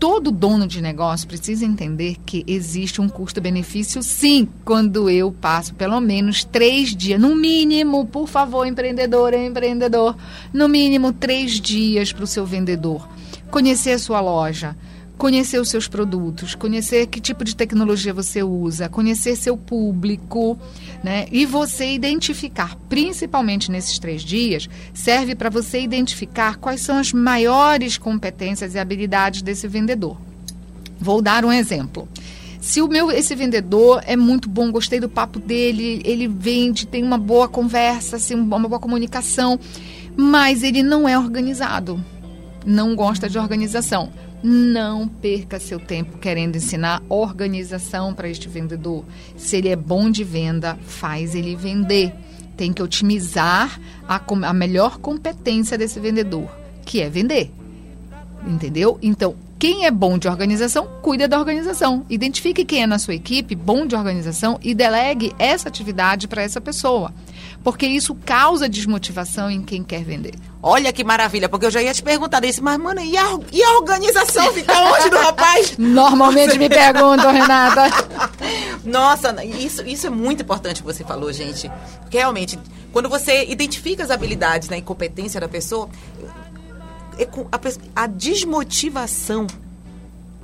todo 0.00 0.30
dono 0.30 0.66
de 0.66 0.80
negócio 0.80 1.28
precisa 1.28 1.66
entender 1.66 2.16
que 2.24 2.42
existe 2.46 3.02
um 3.02 3.08
custo-benefício, 3.08 4.02
sim, 4.02 4.48
quando 4.64 5.10
eu 5.10 5.30
passo 5.30 5.74
pelo 5.74 6.00
menos 6.00 6.42
três 6.42 6.96
dias, 6.96 7.20
no 7.20 7.36
mínimo, 7.36 8.06
por 8.06 8.26
favor, 8.26 8.66
empreendedor, 8.66 9.34
empreendedor, 9.34 10.16
no 10.54 10.70
mínimo 10.70 11.12
três 11.12 11.60
dias 11.60 12.14
para 12.14 12.24
o 12.24 12.26
seu 12.26 12.46
vendedor. 12.46 13.06
Conhecer 13.50 13.92
a 13.92 13.98
sua 13.98 14.22
loja, 14.22 14.74
conhecer 15.20 15.60
os 15.60 15.68
seus 15.68 15.86
produtos, 15.86 16.54
conhecer 16.54 17.06
que 17.06 17.20
tipo 17.20 17.44
de 17.44 17.54
tecnologia 17.54 18.12
você 18.14 18.42
usa, 18.42 18.88
conhecer 18.88 19.36
seu 19.36 19.54
público, 19.54 20.58
né? 21.04 21.26
E 21.30 21.44
você 21.44 21.92
identificar, 21.92 22.74
principalmente 22.88 23.70
nesses 23.70 23.98
três 23.98 24.22
dias, 24.22 24.66
serve 24.94 25.34
para 25.34 25.50
você 25.50 25.82
identificar 25.82 26.56
quais 26.56 26.80
são 26.80 26.96
as 26.96 27.12
maiores 27.12 27.98
competências 27.98 28.74
e 28.74 28.78
habilidades 28.78 29.42
desse 29.42 29.68
vendedor. 29.68 30.16
Vou 30.98 31.20
dar 31.20 31.44
um 31.44 31.52
exemplo. 31.52 32.08
Se 32.58 32.80
o 32.80 32.88
meu 32.88 33.10
esse 33.10 33.34
vendedor 33.34 34.02
é 34.06 34.16
muito 34.16 34.48
bom, 34.48 34.72
gostei 34.72 35.00
do 35.00 35.08
papo 35.08 35.38
dele, 35.38 36.00
ele 36.02 36.26
vende, 36.26 36.86
tem 36.86 37.04
uma 37.04 37.18
boa 37.18 37.46
conversa, 37.46 38.16
assim, 38.16 38.34
uma 38.34 38.58
boa 38.58 38.80
comunicação, 38.80 39.60
mas 40.16 40.62
ele 40.62 40.82
não 40.82 41.06
é 41.06 41.18
organizado, 41.18 42.02
não 42.64 42.96
gosta 42.96 43.28
de 43.28 43.38
organização 43.38 44.10
não 44.42 45.06
perca 45.06 45.60
seu 45.60 45.78
tempo 45.78 46.18
querendo 46.18 46.56
ensinar 46.56 47.02
organização 47.08 48.14
para 48.14 48.28
este 48.28 48.48
vendedor. 48.48 49.04
Se 49.36 49.56
ele 49.56 49.68
é 49.68 49.76
bom 49.76 50.10
de 50.10 50.24
venda, 50.24 50.78
faz 50.82 51.34
ele 51.34 51.54
vender. 51.54 52.12
Tem 52.56 52.72
que 52.72 52.82
otimizar 52.82 53.80
a, 54.06 54.20
a 54.46 54.52
melhor 54.52 54.98
competência 54.98 55.78
desse 55.78 55.98
vendedor, 56.00 56.50
que 56.84 57.00
é 57.00 57.08
vender. 57.08 57.50
Entendeu? 58.46 58.98
Então, 59.02 59.34
quem 59.60 59.84
é 59.84 59.90
bom 59.90 60.16
de 60.16 60.26
organização, 60.26 60.88
cuida 61.02 61.28
da 61.28 61.38
organização. 61.38 62.06
Identifique 62.08 62.64
quem 62.64 62.82
é 62.82 62.86
na 62.86 62.98
sua 62.98 63.14
equipe 63.14 63.54
bom 63.54 63.86
de 63.86 63.94
organização 63.94 64.58
e 64.62 64.74
delegue 64.74 65.34
essa 65.38 65.68
atividade 65.68 66.26
para 66.26 66.40
essa 66.40 66.62
pessoa. 66.62 67.12
Porque 67.62 67.86
isso 67.86 68.14
causa 68.24 68.66
desmotivação 68.66 69.50
em 69.50 69.62
quem 69.62 69.84
quer 69.84 70.02
vender. 70.02 70.32
Olha 70.62 70.94
que 70.94 71.04
maravilha, 71.04 71.46
porque 71.46 71.66
eu 71.66 71.70
já 71.70 71.82
ia 71.82 71.92
te 71.92 72.02
perguntar 72.02 72.42
isso, 72.42 72.64
mas, 72.64 72.78
mano, 72.78 73.02
e 73.02 73.14
a, 73.18 73.38
e 73.52 73.62
a 73.62 73.72
organização 73.76 74.50
fica 74.50 74.72
onde 74.78 75.10
do 75.10 75.18
rapaz? 75.18 75.76
Normalmente 75.76 76.58
me 76.58 76.70
perguntam, 76.70 77.30
Renata. 77.30 77.82
Nossa, 78.82 79.44
isso, 79.44 79.86
isso 79.86 80.06
é 80.06 80.10
muito 80.10 80.42
importante 80.42 80.80
que 80.80 80.86
você 80.86 81.04
falou, 81.04 81.30
gente. 81.34 81.70
Porque 82.00 82.16
realmente, 82.16 82.58
quando 82.94 83.10
você 83.10 83.44
identifica 83.44 84.02
as 84.02 84.10
habilidades 84.10 84.70
né, 84.70 84.78
e 84.78 84.82
competência 84.82 85.38
da 85.38 85.48
pessoa, 85.48 85.86
a, 87.24 88.02
a 88.02 88.06
desmotivação, 88.06 89.46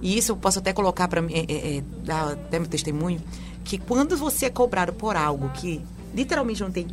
e 0.00 0.18
isso 0.18 0.33
eu 0.33 0.37
posso 0.37 0.59
até 0.59 0.73
colocar 0.73 1.09
para 1.09 1.21
é, 1.21 1.45
é, 1.49 1.76
é, 1.76 1.83
dar 2.04 2.33
até 2.33 2.59
meu 2.59 2.68
testemunho, 2.68 3.23
que 3.64 3.78
quando 3.78 4.16
você 4.16 4.47
é 4.47 4.50
cobrado 4.50 4.92
por 4.92 5.16
algo 5.16 5.50
que 5.50 5.80
literalmente 6.14 6.62
não 6.62 6.71
tem 6.71 6.87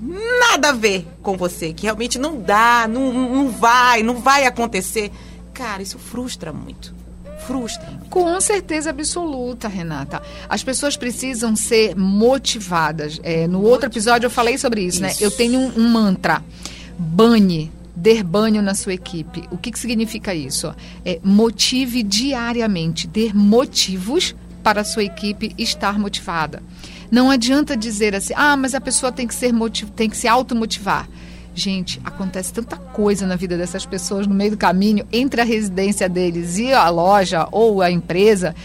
nada 0.49 0.69
a 0.69 0.73
ver 0.73 1.07
com 1.21 1.37
você, 1.37 1.73
que 1.73 1.83
realmente 1.83 2.17
não 2.17 2.41
dá, 2.41 2.87
não, 2.87 3.11
não 3.11 3.49
vai, 3.49 4.03
não 4.03 4.15
vai 4.15 4.45
acontecer, 4.45 5.11
cara, 5.53 5.81
isso 5.81 5.97
frustra 5.97 6.51
muito 6.51 7.03
frustra. 7.43 7.87
Com 8.09 8.39
certeza 8.41 8.89
absoluta, 8.89 9.67
Renata. 9.67 10.21
As 10.49 10.63
pessoas 10.63 10.95
precisam 10.97 11.55
ser 11.55 11.95
motivadas. 11.95 13.19
É, 13.21 13.47
no 13.47 13.61
outro 13.61 13.89
episódio 13.89 14.27
eu 14.27 14.31
falei 14.31 14.57
sobre 14.57 14.81
isso, 14.81 15.03
isso. 15.05 15.21
né? 15.21 15.25
Eu 15.25 15.29
tenho 15.29 15.59
um, 15.59 15.73
um 15.77 15.89
mantra: 15.89 16.43
bane 16.97 17.71
Dê 17.95 18.23
banho 18.23 18.61
na 18.61 18.73
sua 18.73 18.93
equipe. 18.93 19.43
O 19.51 19.57
que, 19.57 19.71
que 19.71 19.79
significa 19.79 20.33
isso? 20.33 20.73
É, 21.05 21.19
motive 21.23 22.01
diariamente, 22.01 23.07
dê 23.07 23.31
motivos 23.33 24.35
para 24.63 24.81
a 24.81 24.83
sua 24.83 25.03
equipe 25.03 25.53
estar 25.57 25.99
motivada. 25.99 26.63
Não 27.11 27.29
adianta 27.29 27.77
dizer 27.77 28.15
assim, 28.15 28.33
ah, 28.35 28.57
mas 28.57 28.73
a 28.73 28.81
pessoa 28.81 29.11
tem 29.11 29.27
que 29.27 29.35
ser 29.35 29.53
motiv 29.53 29.89
tem 29.91 30.09
que 30.09 30.17
se 30.17 30.27
automotivar. 30.27 31.07
Gente, 31.55 32.01
acontece 32.03 32.51
tanta 32.51 32.77
coisa 32.77 33.27
na 33.27 33.35
vida 33.35 33.55
dessas 33.55 33.85
pessoas 33.85 34.25
no 34.25 34.33
meio 34.33 34.51
do 34.51 34.57
caminho, 34.57 35.05
entre 35.11 35.39
a 35.39 35.43
residência 35.43 36.09
deles 36.09 36.57
e 36.57 36.73
a 36.73 36.89
loja 36.89 37.47
ou 37.51 37.83
a 37.83 37.91
empresa, 37.91 38.55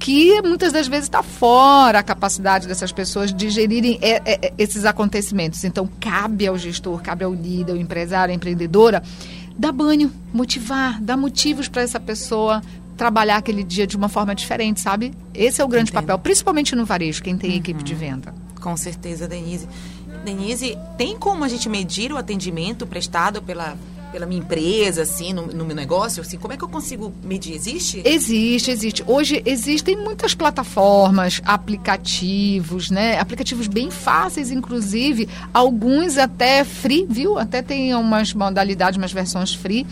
que 0.00 0.40
muitas 0.40 0.72
das 0.72 0.88
vezes 0.88 1.04
está 1.04 1.22
fora 1.22 1.98
a 1.98 2.02
capacidade 2.02 2.66
dessas 2.66 2.90
pessoas 2.90 3.32
de 3.32 3.50
gerirem 3.50 3.98
é, 4.00 4.22
é, 4.24 4.46
é, 4.46 4.52
esses 4.56 4.86
acontecimentos. 4.86 5.62
Então, 5.62 5.88
cabe 6.00 6.46
ao 6.46 6.56
gestor, 6.56 7.02
cabe 7.02 7.22
ao 7.22 7.34
líder, 7.34 7.72
ao 7.72 7.78
empresário, 7.78 8.32
à 8.32 8.34
empreendedora, 8.34 9.02
dar 9.56 9.72
banho, 9.72 10.10
motivar, 10.32 11.00
dar 11.02 11.18
motivos 11.18 11.68
para 11.68 11.82
essa 11.82 12.00
pessoa 12.00 12.62
trabalhar 12.96 13.36
aquele 13.36 13.62
dia 13.62 13.86
de 13.86 13.96
uma 13.96 14.08
forma 14.08 14.34
diferente, 14.34 14.80
sabe? 14.80 15.12
Esse 15.34 15.60
é 15.60 15.64
o 15.64 15.68
grande 15.68 15.90
Entendo. 15.90 16.02
papel, 16.02 16.18
principalmente 16.18 16.74
no 16.74 16.86
varejo, 16.86 17.22
quem 17.22 17.36
tem 17.36 17.50
uhum. 17.50 17.56
equipe 17.56 17.82
de 17.82 17.94
venda. 17.94 18.34
Com 18.58 18.76
certeza, 18.76 19.28
Denise. 19.28 19.68
Denise, 20.24 20.76
tem 20.96 21.16
como 21.16 21.44
a 21.44 21.48
gente 21.48 21.68
medir 21.68 22.10
o 22.10 22.16
atendimento 22.16 22.86
prestado 22.86 23.42
pela 23.42 23.76
pela 24.10 24.26
minha 24.26 24.40
empresa, 24.40 25.02
assim, 25.02 25.32
no, 25.32 25.46
no, 25.46 25.64
meu 25.64 25.74
negócio? 25.74 26.20
Assim, 26.20 26.38
como 26.38 26.52
é 26.52 26.56
que 26.56 26.64
eu 26.64 26.68
consigo 26.68 27.12
medir? 27.22 27.54
Existe? 27.54 28.02
Existe, 28.04 28.70
existe. 28.70 29.04
Hoje 29.06 29.42
existem 29.46 29.96
muitas 29.96 30.34
plataformas, 30.34 31.40
aplicativos, 31.44 32.90
né? 32.90 33.18
Aplicativos 33.18 33.66
bem 33.66 33.90
fáceis, 33.90 34.50
inclusive, 34.50 35.28
alguns 35.52 36.18
até 36.18 36.64
free, 36.64 37.06
viu? 37.08 37.38
Até 37.38 37.62
tem 37.62 37.94
umas 37.94 38.34
modalidades, 38.34 38.98
umas 38.98 39.12
versões 39.12 39.54
free 39.54 39.86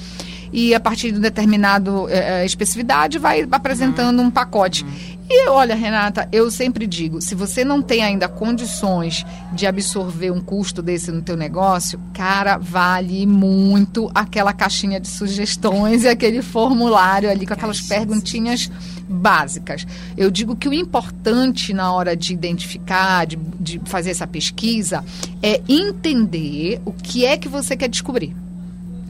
e 0.52 0.74
a 0.74 0.80
partir 0.80 1.12
de 1.12 1.20
determinado 1.20 2.08
é, 2.08 2.44
especificidade 2.44 3.18
vai 3.18 3.46
apresentando 3.50 4.20
uhum. 4.20 4.26
um 4.26 4.30
pacote. 4.30 4.84
Uhum. 4.84 5.18
E 5.30 5.46
olha, 5.48 5.74
Renata, 5.74 6.26
eu 6.32 6.50
sempre 6.50 6.86
digo, 6.86 7.20
se 7.20 7.34
você 7.34 7.62
não 7.62 7.82
tem 7.82 8.02
ainda 8.02 8.28
condições 8.30 9.26
de 9.52 9.66
absorver 9.66 10.30
um 10.30 10.40
custo 10.40 10.80
desse 10.80 11.12
no 11.12 11.20
teu 11.20 11.36
negócio, 11.36 12.00
cara, 12.14 12.56
vale 12.56 13.26
muito 13.26 14.10
aquela 14.14 14.54
caixinha 14.54 14.98
de 14.98 15.06
sugestões 15.06 16.04
e 16.04 16.08
aquele 16.08 16.40
formulário 16.40 17.28
ali 17.28 17.46
com 17.46 17.52
aquelas 17.52 17.82
perguntinhas 17.82 18.70
básicas. 19.06 19.86
Eu 20.16 20.30
digo 20.30 20.56
que 20.56 20.66
o 20.66 20.72
importante 20.72 21.74
na 21.74 21.92
hora 21.92 22.16
de 22.16 22.32
identificar, 22.32 23.26
de, 23.26 23.36
de 23.36 23.82
fazer 23.84 24.12
essa 24.12 24.26
pesquisa, 24.26 25.04
é 25.42 25.60
entender 25.68 26.80
o 26.86 26.92
que 26.92 27.26
é 27.26 27.36
que 27.36 27.48
você 27.48 27.76
quer 27.76 27.88
descobrir. 27.88 28.34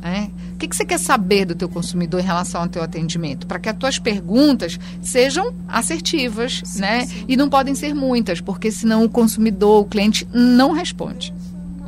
Né? 0.02 0.30
O 0.58 0.60
que, 0.60 0.66
que 0.66 0.74
você 0.74 0.84
quer 0.84 0.98
saber 0.98 1.44
do 1.44 1.54
teu 1.54 1.68
consumidor 1.68 2.18
em 2.18 2.24
relação 2.24 2.62
ao 2.62 2.68
teu 2.68 2.82
atendimento? 2.82 3.46
Para 3.46 3.60
que 3.60 3.68
as 3.68 3.76
tuas 3.76 3.96
perguntas 3.96 4.76
sejam 5.00 5.54
assertivas, 5.68 6.62
sim, 6.64 6.80
né? 6.80 7.06
Sim. 7.06 7.26
E 7.28 7.36
não 7.36 7.48
podem 7.48 7.76
ser 7.76 7.94
muitas, 7.94 8.40
porque 8.40 8.72
senão 8.72 9.04
o 9.04 9.08
consumidor, 9.08 9.82
o 9.82 9.84
cliente, 9.84 10.26
não 10.32 10.72
responde. 10.72 11.32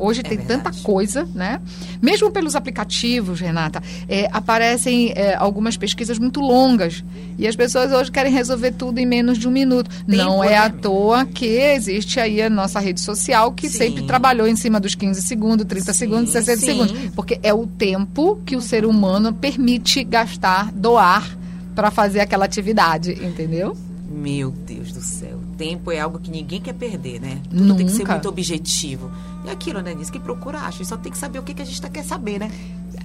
Hoje 0.00 0.21
é 0.21 0.23
tem 0.23 0.38
verdade. 0.38 0.62
tanta 0.62 0.83
coisa, 0.83 1.28
né? 1.35 1.61
Mesmo 2.00 2.30
pelos 2.30 2.57
aplicativos, 2.57 3.40
Renata, 3.40 3.83
é, 4.09 4.28
aparecem 4.33 5.12
é, 5.14 5.35
algumas 5.35 5.76
pesquisas 5.76 6.19
muito 6.19 6.40
longas. 6.40 7.04
E 7.38 7.47
as 7.47 7.54
pessoas 7.54 7.92
hoje 7.92 8.11
querem 8.11 8.33
resolver 8.33 8.73
tudo 8.73 8.99
em 8.99 9.07
menos 9.07 9.38
de 9.38 9.47
um 9.47 9.50
minuto. 9.50 9.90
Tempo, 9.90 10.07
Não 10.09 10.42
é 10.42 10.57
à 10.57 10.71
toa 10.71 11.25
que 11.26 11.47
existe 11.47 12.19
aí 12.19 12.40
a 12.42 12.50
nossa 12.50 12.80
rede 12.80 13.00
social 13.00 13.52
que 13.52 13.69
sim. 13.69 13.78
sempre 13.78 14.02
trabalhou 14.04 14.47
em 14.47 14.57
cima 14.57 14.80
dos 14.80 14.95
15 14.95 15.23
segundos, 15.23 15.66
30 15.66 15.92
sim, 15.92 15.99
segundos, 15.99 16.33
60 16.33 16.61
sim. 16.61 16.66
segundos. 16.66 16.92
Porque 17.14 17.38
é 17.42 17.52
o 17.52 17.66
tempo 17.66 18.40
que 18.45 18.57
o 18.57 18.61
ser 18.61 18.85
humano 18.85 19.33
permite 19.33 20.02
gastar, 20.04 20.73
doar 20.73 21.37
para 21.75 21.90
fazer 21.90 22.21
aquela 22.21 22.45
atividade, 22.45 23.12
entendeu? 23.25 23.76
Meu 24.11 24.50
Deus 24.50 24.92
do 24.92 25.00
céu. 25.00 25.39
Tempo 25.61 25.93
é 25.93 26.00
algo 26.00 26.19
que 26.19 26.31
ninguém 26.31 26.59
quer 26.59 26.73
perder, 26.73 27.21
né? 27.21 27.38
Tudo 27.50 27.62
Nunca. 27.62 27.75
tem 27.75 27.87
que 27.87 27.93
ser 27.93 28.09
muito 28.09 28.26
objetivo. 28.31 29.11
E 29.45 29.50
aquilo, 29.50 29.83
né, 29.83 29.93
Nisso? 29.93 30.11
Que 30.11 30.19
procura, 30.19 30.61
acho. 30.61 30.83
Só 30.87 30.97
tem 30.97 31.12
que 31.12 31.19
saber 31.19 31.38
o 31.38 31.43
que, 31.43 31.52
que 31.52 31.61
a 31.61 31.67
gente 31.67 31.79
tá, 31.79 31.90
quer 31.90 32.02
saber, 32.02 32.40
né? 32.40 32.50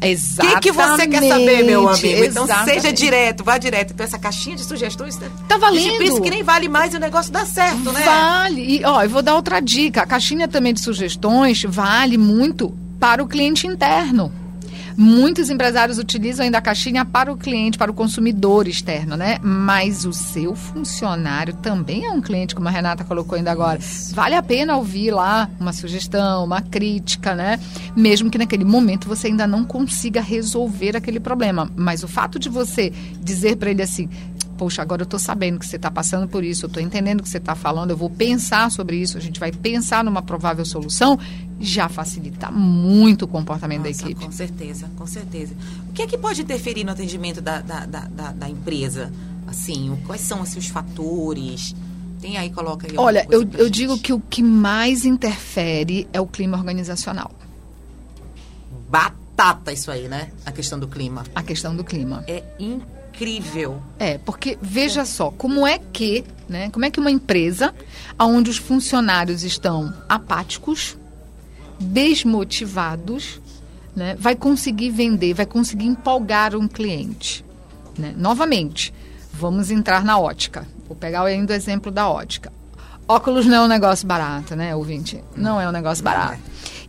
Exatamente. 0.02 0.58
O 0.58 0.62
que, 0.62 0.70
que 0.70 0.72
você 0.72 1.06
quer 1.06 1.28
saber, 1.28 1.64
meu 1.66 1.90
amigo? 1.90 2.24
Então 2.24 2.48
seja 2.64 2.94
direto, 2.94 3.44
vá 3.44 3.58
direto. 3.58 3.92
Então 3.92 4.06
essa 4.06 4.18
caixinha 4.18 4.56
de 4.56 4.64
sugestões. 4.64 5.20
Né? 5.20 5.30
Tá 5.50 5.58
valendo. 5.58 5.86
A 5.86 5.90
gente 5.90 5.98
pensa 5.98 6.22
que 6.22 6.30
nem 6.30 6.44
vale 6.44 6.70
mais 6.70 6.94
e 6.94 6.96
o 6.96 7.00
negócio 7.02 7.30
dá 7.30 7.46
certo, 7.46 7.92
né? 7.92 8.02
Vale. 8.06 8.78
E, 8.78 8.86
ó, 8.86 9.04
eu 9.04 9.10
vou 9.10 9.22
dar 9.22 9.36
outra 9.36 9.60
dica. 9.60 10.04
A 10.04 10.06
caixinha 10.06 10.48
também 10.48 10.74
de 10.74 10.80
sugestões 10.80 11.62
vale 11.68 12.18
muito 12.18 12.74
para 13.02 13.22
o 13.22 13.28
cliente 13.28 13.68
interno 13.68 14.32
Muitos 14.98 15.50
empresários 15.50 15.98
utilizam 15.98 16.46
ainda 16.46 16.58
a 16.58 16.62
caixinha 16.62 17.04
para 17.04 17.32
o 17.32 17.38
cliente, 17.38 17.78
para 17.78 17.92
o 17.92 17.94
consumidor 17.94 18.68
externo, 18.68 19.18
né? 19.18 19.40
Mas 19.42 20.06
o 20.06 20.14
seu 20.14 20.56
funcionário 20.56 21.54
também 21.56 22.06
é 22.06 22.12
um 22.12 22.22
cliente, 22.22 22.56
como 22.56 22.68
a 22.68 22.72
Renata 22.72 23.04
colocou 23.04 23.36
ainda 23.36 23.52
agora. 23.52 23.80
Vale 24.14 24.36
a 24.36 24.44
pena 24.44 24.78
ouvir 24.78 25.12
lá 25.12 25.50
uma 25.60 25.74
sugestão, 25.74 26.46
uma 26.46 26.62
crítica, 26.62 27.36
né? 27.36 27.60
Mesmo 27.96 28.30
que 28.30 28.38
naquele 28.38 28.64
momento 28.64 29.08
você 29.08 29.28
ainda 29.28 29.46
não 29.46 29.66
consiga 29.66 30.22
resolver 30.22 30.96
aquele 30.96 31.20
problema. 31.20 31.70
Mas 31.76 32.04
o 32.04 32.08
fato 32.08 32.40
de 32.40 32.48
você 32.48 32.92
dizer 33.22 33.58
para 33.58 33.72
ele 33.72 33.82
assim, 33.82 34.10
poxa, 34.58 34.82
agora 34.82 35.02
eu 35.02 35.06
estou 35.06 35.20
sabendo 35.20 35.60
que 35.60 35.66
você 35.66 35.76
está 35.76 35.92
passando 35.92 36.28
por 36.28 36.44
isso, 36.44 36.66
eu 36.66 36.68
estou 36.68 36.82
entendendo 36.82 37.20
o 37.20 37.24
que 37.24 37.30
você 37.30 37.38
está 37.38 37.56
falando, 37.56 37.92
eu 37.92 37.98
vou 37.98 38.10
pensar 38.10 38.72
sobre 38.72 38.98
isso, 38.98 39.18
a 39.18 39.22
gente 39.22 39.40
vai 39.40 39.52
pensar 39.52 40.04
numa 40.04 40.22
provável 40.22 40.66
solução, 40.66 41.20
já 41.60 41.88
facilita 41.88 42.52
muito 42.52 43.24
o 43.24 43.28
comportamento 43.28 43.86
Nossa, 43.86 44.04
da 44.04 44.10
equipe. 44.10 44.26
Com 44.26 44.32
certeza, 44.32 44.90
com 44.98 45.08
certeza. 45.08 45.54
O 45.90 45.94
que 45.94 46.02
é 46.02 46.08
que 46.08 46.18
pode 46.18 46.42
interferir 46.42 46.84
no 46.84 46.92
atendimento 46.92 47.42
da, 47.42 47.62
da, 47.62 47.86
da, 47.86 48.32
da, 48.32 48.50
empresa? 48.50 49.12
Assim, 49.48 49.98
quais 50.06 50.22
são 50.22 50.42
assim, 50.42 50.60
os 50.60 50.68
fatores? 50.68 51.76
Tem 52.20 52.38
aí, 52.38 52.50
coloca 52.50 52.88
aí. 52.88 52.98
Olha, 52.98 53.26
eu, 53.30 53.48
eu 53.54 53.70
digo 53.70 53.98
que 53.98 54.12
o 54.12 54.20
que 54.20 54.44
mais 54.44 55.06
interfere 55.06 56.08
é 56.12 56.20
o 56.20 56.28
clima 56.28 56.58
organizacional. 56.58 57.32
Batata 58.90 59.72
isso 59.72 59.92
aí, 59.92 60.08
né? 60.08 60.32
A 60.46 60.52
questão 60.52 60.80
do 60.80 60.88
clima. 60.88 61.24
A 61.34 61.44
questão 61.44 61.76
do 61.76 61.84
clima. 61.84 62.24
É 62.28 62.44
incrível 62.60 62.96
incrível. 63.16 63.82
É, 63.98 64.18
porque 64.18 64.58
veja 64.62 65.02
é. 65.02 65.06
só, 65.06 65.32
como 65.32 65.66
é 65.66 65.80
que, 65.80 66.26
né, 66.50 66.70
como 66.70 66.86
é 66.86 66.92
que 66.92 67.00
uma 67.00 67.10
empresa 67.10 67.74
onde 68.20 68.50
os 68.50 68.58
funcionários 68.58 69.44
estão 69.44 69.94
apáticos, 70.08 70.98
desmotivados, 71.80 73.40
né, 73.96 74.16
vai 74.20 74.36
conseguir 74.36 74.90
vender, 74.90 75.34
vai 75.34 75.46
conseguir 75.46 75.86
empolgar 75.86 76.56
um 76.56 76.68
cliente. 76.68 77.44
Né? 77.98 78.14
Novamente, 78.18 78.94
vamos 79.34 79.72
entrar 79.72 80.04
na 80.04 80.18
ótica. 80.18 80.68
Vou 80.88 80.96
pegar 80.96 81.24
ainda 81.24 81.54
o 81.54 81.56
exemplo 81.56 81.92
da 81.92 82.10
ótica. 82.10 82.52
Óculos 83.08 83.46
não 83.46 83.58
é 83.58 83.62
um 83.62 83.68
negócio 83.68 84.08
barato, 84.08 84.56
né, 84.56 84.76
ouvinte? 84.76 85.24
Não 85.36 85.62
é 85.62 85.68
um 85.68 85.72
negócio 85.72 86.04
barato. 86.04 86.40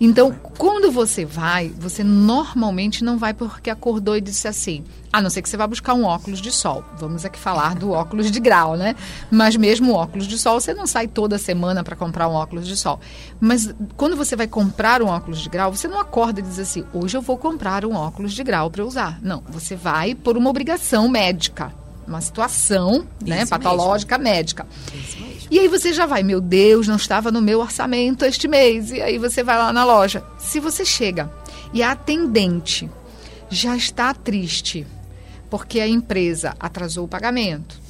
Então, 0.01 0.33
quando 0.59 0.91
você 0.91 1.25
vai, 1.25 1.69
você 1.69 2.05
normalmente 2.05 3.03
não 3.03 3.19
vai 3.19 3.33
porque 3.33 3.71
acordou 3.71 4.17
e 4.17 4.21
disse 4.21 4.47
assim, 4.47 4.85
a 5.13 5.21
não 5.21 5.31
ser 5.31 5.43
que 5.43 5.49
você 5.49 5.57
vá 5.57 5.67
buscar 5.67 5.95
um 5.95 6.05
óculos 6.05 6.41
de 6.41 6.53
sol. 6.53 6.85
Vamos 6.99 7.25
aqui 7.25 7.39
falar 7.39 7.75
do 7.75 7.93
óculos 7.93 8.31
de 8.31 8.39
grau, 8.39 8.77
né? 8.77 8.95
Mas 9.31 9.57
mesmo 9.57 9.93
o 9.93 9.95
óculos 9.95 10.27
de 10.27 10.39
sol, 10.39 10.61
você 10.61 10.75
não 10.75 10.87
sai 10.87 11.09
toda 11.09 11.39
semana 11.39 11.83
para 11.83 11.97
comprar 11.97 12.29
um 12.29 12.35
óculos 12.35 12.67
de 12.67 12.77
sol. 12.77 13.01
Mas 13.41 13.75
quando 13.97 14.17
você 14.17 14.37
vai 14.37 14.47
comprar 14.47 15.03
um 15.03 15.07
óculos 15.07 15.41
de 15.41 15.49
grau, 15.49 15.73
você 15.73 15.89
não 15.89 15.99
acorda 15.99 16.41
e 16.41 16.43
diz 16.43 16.59
assim, 16.59 16.85
hoje 16.93 17.17
eu 17.17 17.23
vou 17.23 17.39
comprar 17.39 17.85
um 17.85 17.95
óculos 17.95 18.33
de 18.33 18.45
grau 18.45 18.71
para 18.71 18.85
usar. 18.85 19.19
Não, 19.23 19.43
você 19.49 19.75
vai 19.75 20.15
por 20.15 20.37
uma 20.37 20.51
obrigação 20.51 21.09
médica 21.09 21.73
uma 22.07 22.21
situação 22.21 23.05
né, 23.21 23.45
patológica 23.47 24.17
mesmo. 24.17 24.37
médica. 24.37 24.67
E 25.51 25.59
aí 25.59 25.69
você 25.69 25.93
já 25.93 26.07
vai, 26.07 26.23
meu 26.23 26.41
Deus, 26.41 26.89
não 26.89 26.97
estava 26.97 27.31
no 27.31 27.41
meu 27.41 27.61
orçamento 27.61 28.25
este 28.25 28.49
mês. 28.49 28.91
E 28.91 29.01
aí 29.01 29.19
você 29.19 29.43
vai 29.43 29.57
lá 29.57 29.73
na 29.73 29.85
loja. 29.85 30.25
Se 30.39 30.59
você 30.59 30.85
chega 30.85 31.31
e 31.73 31.83
a 31.83 31.93
atendente 31.93 32.91
já 33.49 33.77
está 33.77 34.13
triste 34.13 34.87
porque 35.49 35.81
a 35.81 35.87
empresa 35.87 36.55
atrasou 36.59 37.05
o 37.05 37.09
pagamento, 37.09 37.81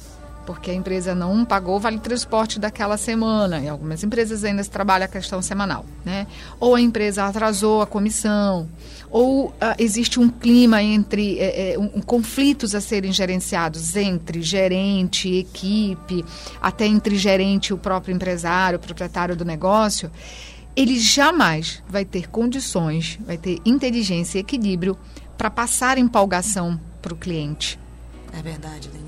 porque 0.47 0.71
a 0.71 0.73
empresa 0.73 1.13
não 1.13 1.43
pagou 1.43 1.75
o 1.75 1.79
vale 1.79 1.99
transporte 1.99 2.57
daquela 2.57 2.95
semana. 2.95 3.59
Em 3.59 3.67
algumas 3.67 4.01
empresas 4.01 4.45
ainda 4.45 4.63
se 4.63 4.69
trabalha 4.69 5.03
a 5.03 5.07
questão 5.07 5.41
semanal, 5.41 5.85
né? 6.05 6.25
Ou 6.57 6.73
a 6.73 6.79
empresa 6.79 7.25
atrasou 7.25 7.81
a 7.81 7.85
comissão, 7.85 8.65
ou 9.11 9.47
uh, 9.47 9.53
existe 9.77 10.21
um 10.21 10.29
clima 10.29 10.81
entre 10.81 11.37
é, 11.37 11.73
é, 11.73 11.79
um, 11.79 11.99
conflitos 11.99 12.73
a 12.73 12.79
serem 12.79 13.11
gerenciados 13.11 13.97
entre 13.97 14.41
gerente, 14.41 15.35
equipe, 15.35 16.23
até 16.61 16.85
entre 16.85 17.17
gerente 17.17 17.67
e 17.67 17.73
o 17.73 17.77
próprio 17.77 18.15
empresário, 18.15 18.77
o 18.77 18.81
proprietário 18.81 19.35
do 19.35 19.43
negócio. 19.43 20.09
Ele 20.73 20.97
jamais 20.97 21.83
vai 21.89 22.05
ter 22.05 22.29
condições, 22.29 23.19
vai 23.25 23.37
ter 23.37 23.59
inteligência 23.65 24.37
e 24.37 24.41
equilíbrio 24.41 24.97
para 25.37 25.49
passar 25.49 25.97
empolgação 25.97 26.79
para 27.01 27.13
o 27.13 27.17
cliente. 27.17 27.77
É 28.31 28.41
verdade, 28.41 28.87
Denise 28.87 29.06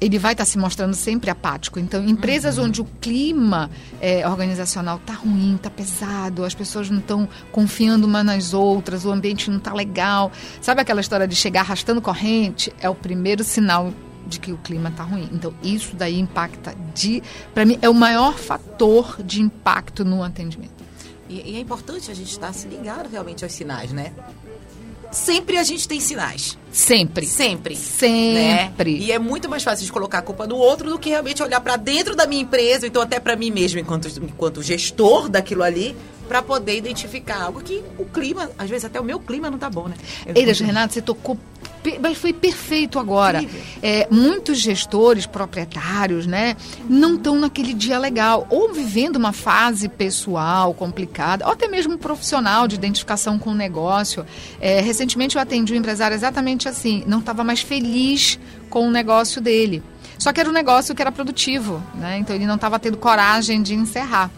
ele 0.00 0.18
vai 0.18 0.32
estar 0.32 0.44
tá 0.44 0.50
se 0.50 0.58
mostrando 0.58 0.94
sempre 0.94 1.30
apático. 1.30 1.78
Então, 1.78 2.04
empresas 2.04 2.58
uhum. 2.58 2.64
onde 2.64 2.80
o 2.80 2.84
clima 3.00 3.70
é, 4.00 4.26
organizacional 4.28 4.96
está 4.96 5.14
ruim, 5.14 5.56
está 5.56 5.70
pesado, 5.70 6.44
as 6.44 6.54
pessoas 6.54 6.90
não 6.90 6.98
estão 6.98 7.28
confiando 7.50 8.06
umas 8.06 8.24
nas 8.24 8.54
outras, 8.54 9.04
o 9.04 9.10
ambiente 9.10 9.50
não 9.50 9.58
está 9.58 9.72
legal. 9.72 10.30
Sabe 10.60 10.80
aquela 10.80 11.00
história 11.00 11.26
de 11.26 11.34
chegar 11.34 11.60
arrastando 11.60 12.00
corrente? 12.02 12.72
É 12.80 12.88
o 12.88 12.94
primeiro 12.94 13.42
sinal 13.42 13.92
de 14.26 14.40
que 14.40 14.52
o 14.52 14.58
clima 14.58 14.88
está 14.88 15.04
ruim. 15.04 15.28
Então, 15.32 15.54
isso 15.62 15.94
daí 15.94 16.18
impacta 16.18 16.74
de. 16.94 17.22
Para 17.54 17.64
mim, 17.64 17.78
é 17.80 17.88
o 17.88 17.94
maior 17.94 18.36
fator 18.36 19.22
de 19.22 19.40
impacto 19.40 20.04
no 20.04 20.22
atendimento. 20.22 20.84
E, 21.28 21.52
e 21.52 21.56
é 21.56 21.60
importante 21.60 22.10
a 22.10 22.14
gente 22.14 22.30
estar 22.30 22.52
se 22.52 22.68
ligado 22.68 23.08
realmente 23.08 23.44
aos 23.44 23.52
sinais, 23.52 23.92
né? 23.92 24.12
Sempre 25.10 25.56
a 25.56 25.62
gente 25.62 25.86
tem 25.86 26.00
sinais. 26.00 26.58
Sempre. 26.70 27.26
Sempre. 27.26 27.74
Sempre. 27.74 28.98
Né? 28.98 29.00
E 29.00 29.12
é 29.12 29.18
muito 29.18 29.48
mais 29.48 29.62
fácil 29.62 29.84
de 29.84 29.90
colocar 29.90 30.18
a 30.18 30.22
culpa 30.22 30.46
no 30.46 30.56
outro 30.56 30.90
do 30.90 30.98
que 30.98 31.08
realmente 31.08 31.42
olhar 31.42 31.60
para 31.60 31.76
dentro 31.76 32.14
da 32.14 32.26
minha 32.26 32.42
empresa, 32.42 32.86
então 32.86 33.00
até 33.00 33.18
para 33.18 33.34
mim 33.34 33.50
mesmo, 33.50 33.80
enquanto, 33.80 34.08
enquanto 34.22 34.62
gestor 34.62 35.28
daquilo 35.28 35.62
ali, 35.62 35.96
para 36.26 36.42
poder 36.42 36.76
identificar 36.76 37.42
algo 37.42 37.60
que 37.60 37.82
o 37.98 38.04
clima, 38.04 38.50
às 38.58 38.68
vezes 38.68 38.84
até 38.84 39.00
o 39.00 39.04
meu 39.04 39.18
clima 39.20 39.50
não 39.50 39.58
tá 39.58 39.70
bom, 39.70 39.88
né? 39.88 39.94
Eiras, 40.34 40.60
Renato, 40.60 40.94
você 40.94 41.02
tocou 41.02 41.38
mas 42.00 42.18
foi 42.18 42.32
perfeito 42.32 42.98
agora. 42.98 43.44
É, 43.82 44.08
muitos 44.10 44.58
gestores, 44.58 45.26
proprietários, 45.26 46.26
né, 46.26 46.56
não 46.88 47.14
estão 47.14 47.36
naquele 47.36 47.72
dia 47.72 47.98
legal, 47.98 48.46
ou 48.50 48.72
vivendo 48.72 49.16
uma 49.16 49.32
fase 49.32 49.88
pessoal 49.88 50.74
complicada, 50.74 51.46
ou 51.46 51.52
até 51.52 51.68
mesmo 51.68 51.96
profissional 51.96 52.66
de 52.66 52.74
identificação 52.74 53.38
com 53.38 53.50
o 53.50 53.54
negócio. 53.54 54.26
É, 54.60 54.80
recentemente 54.80 55.36
eu 55.36 55.42
atendi 55.42 55.72
um 55.72 55.76
empresário 55.76 56.14
exatamente 56.14 56.68
assim, 56.68 57.04
não 57.06 57.20
estava 57.20 57.44
mais 57.44 57.60
feliz 57.60 58.38
com 58.68 58.88
o 58.88 58.90
negócio 58.90 59.40
dele. 59.40 59.82
Só 60.18 60.32
que 60.32 60.40
era 60.40 60.48
um 60.48 60.52
negócio 60.52 60.94
que 60.94 61.02
era 61.02 61.12
produtivo, 61.12 61.82
né? 61.94 62.18
Então 62.18 62.34
ele 62.34 62.46
não 62.46 62.54
estava 62.54 62.78
tendo 62.78 62.96
coragem 62.96 63.62
de 63.62 63.74
encerrar. 63.74 64.30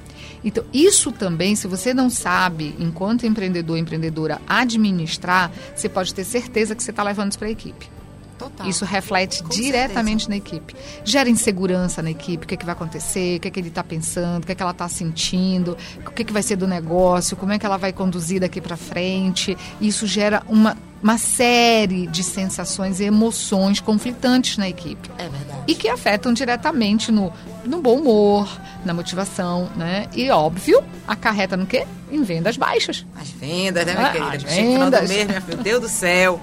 Então, 0.44 0.64
isso 0.72 1.12
também, 1.12 1.55
se 1.57 1.66
você 1.66 1.92
não 1.92 2.09
sabe, 2.11 2.74
enquanto 2.79 3.27
empreendedor, 3.27 3.77
empreendedora, 3.77 4.40
administrar, 4.46 5.51
você 5.74 5.88
pode 5.88 6.14
ter 6.14 6.24
certeza 6.24 6.74
que 6.74 6.83
você 6.83 6.90
está 6.90 7.03
levando 7.03 7.31
isso 7.31 7.38
para 7.38 7.48
a 7.48 7.53
equipe. 7.53 7.98
Total. 8.38 8.68
Isso 8.68 8.85
reflete 8.85 9.42
Com 9.42 9.48
diretamente 9.48 10.27
certeza. 10.27 10.29
na 10.31 10.37
equipe. 10.37 10.77
Gera 11.05 11.29
insegurança 11.29 12.01
na 12.01 12.11
equipe, 12.12 12.44
o 12.44 12.48
que, 12.48 12.55
é 12.55 12.57
que 12.57 12.64
vai 12.64 12.72
acontecer, 12.72 13.38
o 13.38 13.40
que, 13.40 13.48
é 13.48 13.51
que 13.51 13.59
ele 13.59 13.68
está 13.68 13.83
pensando, 13.83 14.44
o 14.44 14.46
que, 14.46 14.53
é 14.53 14.55
que 14.55 14.62
ela 14.62 14.70
está 14.70 14.88
sentindo, 14.88 15.77
o 16.07 16.11
que, 16.12 16.22
é 16.22 16.24
que 16.24 16.33
vai 16.33 16.42
ser 16.42 16.55
do 16.55 16.66
negócio, 16.66 17.37
como 17.37 17.53
é 17.53 17.59
que 17.59 17.66
ela 17.66 17.77
vai 17.77 17.92
conduzir 17.92 18.40
daqui 18.40 18.61
para 18.61 18.77
frente. 18.77 19.59
Isso 19.81 20.07
gera 20.07 20.42
uma, 20.46 20.77
uma 21.02 21.16
série 21.16 22.06
de 22.06 22.22
sensações 22.24 23.00
e 23.00 23.04
emoções 23.04 23.80
conflitantes 23.80 24.56
na 24.56 24.68
equipe. 24.68 25.11
É 25.16 25.28
verdade. 25.28 25.62
E 25.66 25.74
que 25.74 25.88
afetam 25.88 26.32
diretamente 26.32 27.12
no, 27.12 27.32
no 27.64 27.80
bom 27.80 27.98
humor, 27.98 28.48
na 28.84 28.92
motivação, 28.92 29.68
né? 29.76 30.08
E 30.14 30.28
óbvio, 30.30 30.82
acarreta 31.06 31.56
no 31.56 31.66
quê? 31.66 31.87
Em 32.11 32.22
vendas 32.22 32.56
baixas. 32.56 33.06
As 33.14 33.28
vendas, 33.28 33.87
né, 33.87 33.94
minha 33.94 34.06
ah, 34.06 34.12
querida? 34.12 34.37
As 34.37 34.42
vendas. 34.42 35.08
Mês, 35.08 35.28
meu 35.46 35.56
Deus 35.58 35.80
do 35.80 35.88
céu. 35.88 36.40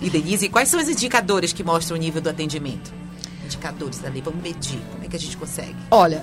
E 0.00 0.10
Denise, 0.10 0.48
quais 0.48 0.68
são 0.68 0.78
os 0.78 0.88
indicadores 0.88 1.52
que 1.52 1.64
mostram 1.64 1.96
o 1.96 2.00
nível 2.00 2.20
do 2.20 2.28
atendimento? 2.28 2.92
Indicadores 3.44 4.04
ali, 4.04 4.20
vamos 4.20 4.42
medir. 4.42 4.80
Como 4.92 5.04
é 5.04 5.08
que 5.08 5.16
a 5.16 5.18
gente 5.18 5.36
consegue? 5.36 5.76
Olha, 5.90 6.22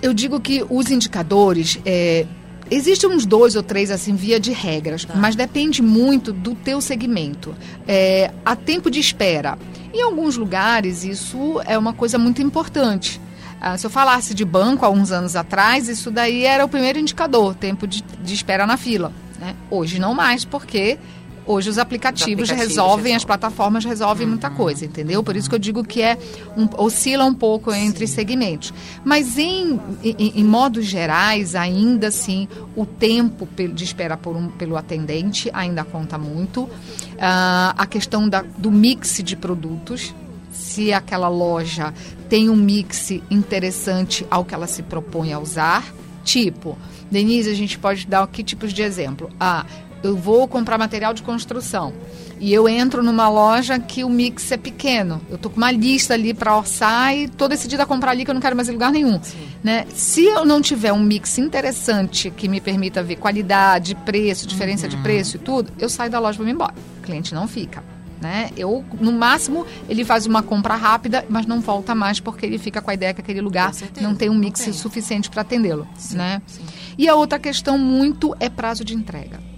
eu 0.00 0.14
digo 0.14 0.40
que 0.40 0.64
os 0.68 0.90
indicadores, 0.90 1.78
é, 1.84 2.26
Existem 2.72 3.10
uns 3.10 3.26
dois 3.26 3.54
ou 3.54 3.62
três, 3.62 3.90
assim, 3.90 4.14
via 4.14 4.40
de 4.40 4.50
regras, 4.50 5.04
tá. 5.04 5.14
mas 5.14 5.36
depende 5.36 5.82
muito 5.82 6.32
do 6.32 6.54
teu 6.54 6.80
segmento. 6.80 7.54
É, 7.86 8.32
a 8.44 8.56
tempo 8.56 8.90
de 8.90 8.98
espera. 8.98 9.58
Em 9.92 10.00
alguns 10.00 10.38
lugares, 10.38 11.04
isso 11.04 11.60
é 11.66 11.76
uma 11.76 11.92
coisa 11.92 12.16
muito 12.16 12.40
importante. 12.40 13.20
Ah, 13.60 13.76
se 13.76 13.86
eu 13.86 13.90
falasse 13.90 14.32
de 14.32 14.44
banco 14.44 14.86
há 14.86 14.90
uns 14.90 15.12
anos 15.12 15.36
atrás, 15.36 15.86
isso 15.86 16.10
daí 16.10 16.44
era 16.44 16.64
o 16.64 16.68
primeiro 16.68 16.98
indicador, 16.98 17.54
tempo 17.54 17.86
de, 17.86 18.02
de 18.02 18.34
espera 18.34 18.66
na 18.66 18.78
fila. 18.78 19.12
Né? 19.38 19.54
Hoje 19.70 19.98
não 19.98 20.14
mais, 20.14 20.44
porque 20.44 20.98
Hoje 21.44 21.70
os 21.70 21.78
aplicativos, 21.78 22.44
os 22.44 22.50
aplicativos 22.50 22.50
resolvem, 22.50 22.86
resolvem, 22.86 23.16
as 23.16 23.24
plataformas 23.24 23.84
resolvem 23.84 24.26
muita 24.26 24.48
uhum. 24.48 24.54
coisa, 24.54 24.84
entendeu? 24.84 25.22
Por 25.22 25.34
isso 25.34 25.48
que 25.48 25.54
eu 25.54 25.58
digo 25.58 25.82
que 25.82 26.00
é 26.00 26.16
um, 26.56 26.68
oscila 26.78 27.24
um 27.24 27.34
pouco 27.34 27.72
entre 27.72 28.06
Sim. 28.06 28.14
segmentos. 28.14 28.72
Mas 29.04 29.36
em, 29.38 29.80
em, 30.04 30.40
em, 30.40 30.44
modos 30.44 30.86
gerais, 30.86 31.54
ainda 31.54 32.08
assim, 32.08 32.48
o 32.76 32.86
tempo 32.86 33.48
de 33.56 33.84
espera 33.84 34.16
por 34.16 34.36
um, 34.36 34.48
pelo 34.48 34.76
atendente 34.76 35.50
ainda 35.52 35.84
conta 35.84 36.16
muito. 36.16 36.62
Uh, 36.62 37.74
a 37.76 37.86
questão 37.86 38.28
da, 38.28 38.42
do 38.42 38.70
mix 38.70 39.20
de 39.22 39.36
produtos, 39.36 40.14
se 40.50 40.92
aquela 40.92 41.28
loja 41.28 41.92
tem 42.28 42.48
um 42.48 42.56
mix 42.56 43.10
interessante 43.30 44.26
ao 44.30 44.44
que 44.44 44.54
ela 44.54 44.66
se 44.66 44.82
propõe 44.82 45.32
a 45.32 45.38
usar. 45.38 45.84
Tipo, 46.24 46.78
Denise, 47.10 47.50
a 47.50 47.54
gente 47.54 47.78
pode 47.78 48.06
dar 48.06 48.26
que 48.28 48.42
tipos 48.42 48.72
de 48.72 48.80
exemplo? 48.82 49.28
Ah, 49.38 49.66
eu 50.02 50.16
vou 50.16 50.46
comprar 50.48 50.78
material 50.78 51.14
de 51.14 51.22
construção 51.22 51.92
e 52.42 52.52
eu 52.52 52.68
entro 52.68 53.04
numa 53.04 53.28
loja 53.28 53.78
que 53.78 54.02
o 54.02 54.10
mix 54.10 54.50
é 54.50 54.56
pequeno. 54.56 55.20
Eu 55.30 55.38
tô 55.38 55.48
com 55.48 55.58
uma 55.58 55.70
lista 55.70 56.14
ali 56.14 56.34
para 56.34 56.56
orçar 56.56 57.16
e 57.16 57.28
tô 57.28 57.46
decidida 57.46 57.84
a 57.84 57.86
comprar 57.86 58.10
ali 58.10 58.24
que 58.24 58.30
eu 58.32 58.34
não 58.34 58.40
quero 58.40 58.56
mais 58.56 58.68
em 58.68 58.72
lugar 58.72 58.90
nenhum. 58.90 59.20
Né? 59.62 59.86
Se 59.94 60.24
eu 60.24 60.44
não 60.44 60.60
tiver 60.60 60.92
um 60.92 60.98
mix 60.98 61.38
interessante 61.38 62.32
que 62.32 62.48
me 62.48 62.60
permita 62.60 63.00
ver 63.00 63.14
qualidade, 63.14 63.94
preço, 63.94 64.48
diferença 64.48 64.86
uhum. 64.86 64.90
de 64.90 64.96
preço 64.96 65.36
e 65.36 65.38
tudo, 65.38 65.72
eu 65.78 65.88
saio 65.88 66.10
da 66.10 66.18
loja 66.18 66.34
e 66.34 66.38
vou 66.38 66.46
me 66.46 66.52
embora. 66.52 66.74
O 66.98 67.02
cliente 67.02 67.32
não 67.32 67.46
fica. 67.46 67.84
Né? 68.20 68.50
Eu, 68.56 68.84
no 69.00 69.12
máximo, 69.12 69.64
ele 69.88 70.04
faz 70.04 70.26
uma 70.26 70.42
compra 70.42 70.74
rápida, 70.74 71.24
mas 71.28 71.46
não 71.46 71.60
volta 71.60 71.94
mais 71.94 72.18
porque 72.18 72.44
ele 72.44 72.58
fica 72.58 72.82
com 72.82 72.90
a 72.90 72.94
ideia 72.94 73.14
que 73.14 73.20
aquele 73.20 73.40
lugar 73.40 73.72
não 74.00 74.16
tem 74.16 74.28
um 74.28 74.34
mix 74.34 74.64
tem. 74.64 74.72
suficiente 74.72 75.30
para 75.30 75.42
atendê-lo. 75.42 75.86
Né? 76.10 76.42
E 76.98 77.08
a 77.08 77.14
outra 77.14 77.38
questão 77.38 77.78
muito 77.78 78.34
é 78.40 78.48
prazo 78.48 78.84
de 78.84 78.96
entrega 78.96 79.51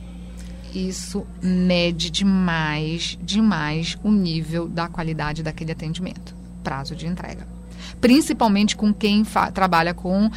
isso 0.74 1.24
mede 1.40 2.10
demais, 2.10 3.16
demais 3.22 3.96
o 4.02 4.10
nível 4.10 4.68
da 4.68 4.88
qualidade 4.88 5.42
daquele 5.42 5.72
atendimento. 5.72 6.34
Prazo 6.62 6.96
de 6.96 7.06
entrega. 7.06 7.46
Principalmente 8.00 8.76
com 8.76 8.92
quem 8.92 9.24
trabalha 9.52 9.94
com 9.94 10.26
uh, 10.26 10.30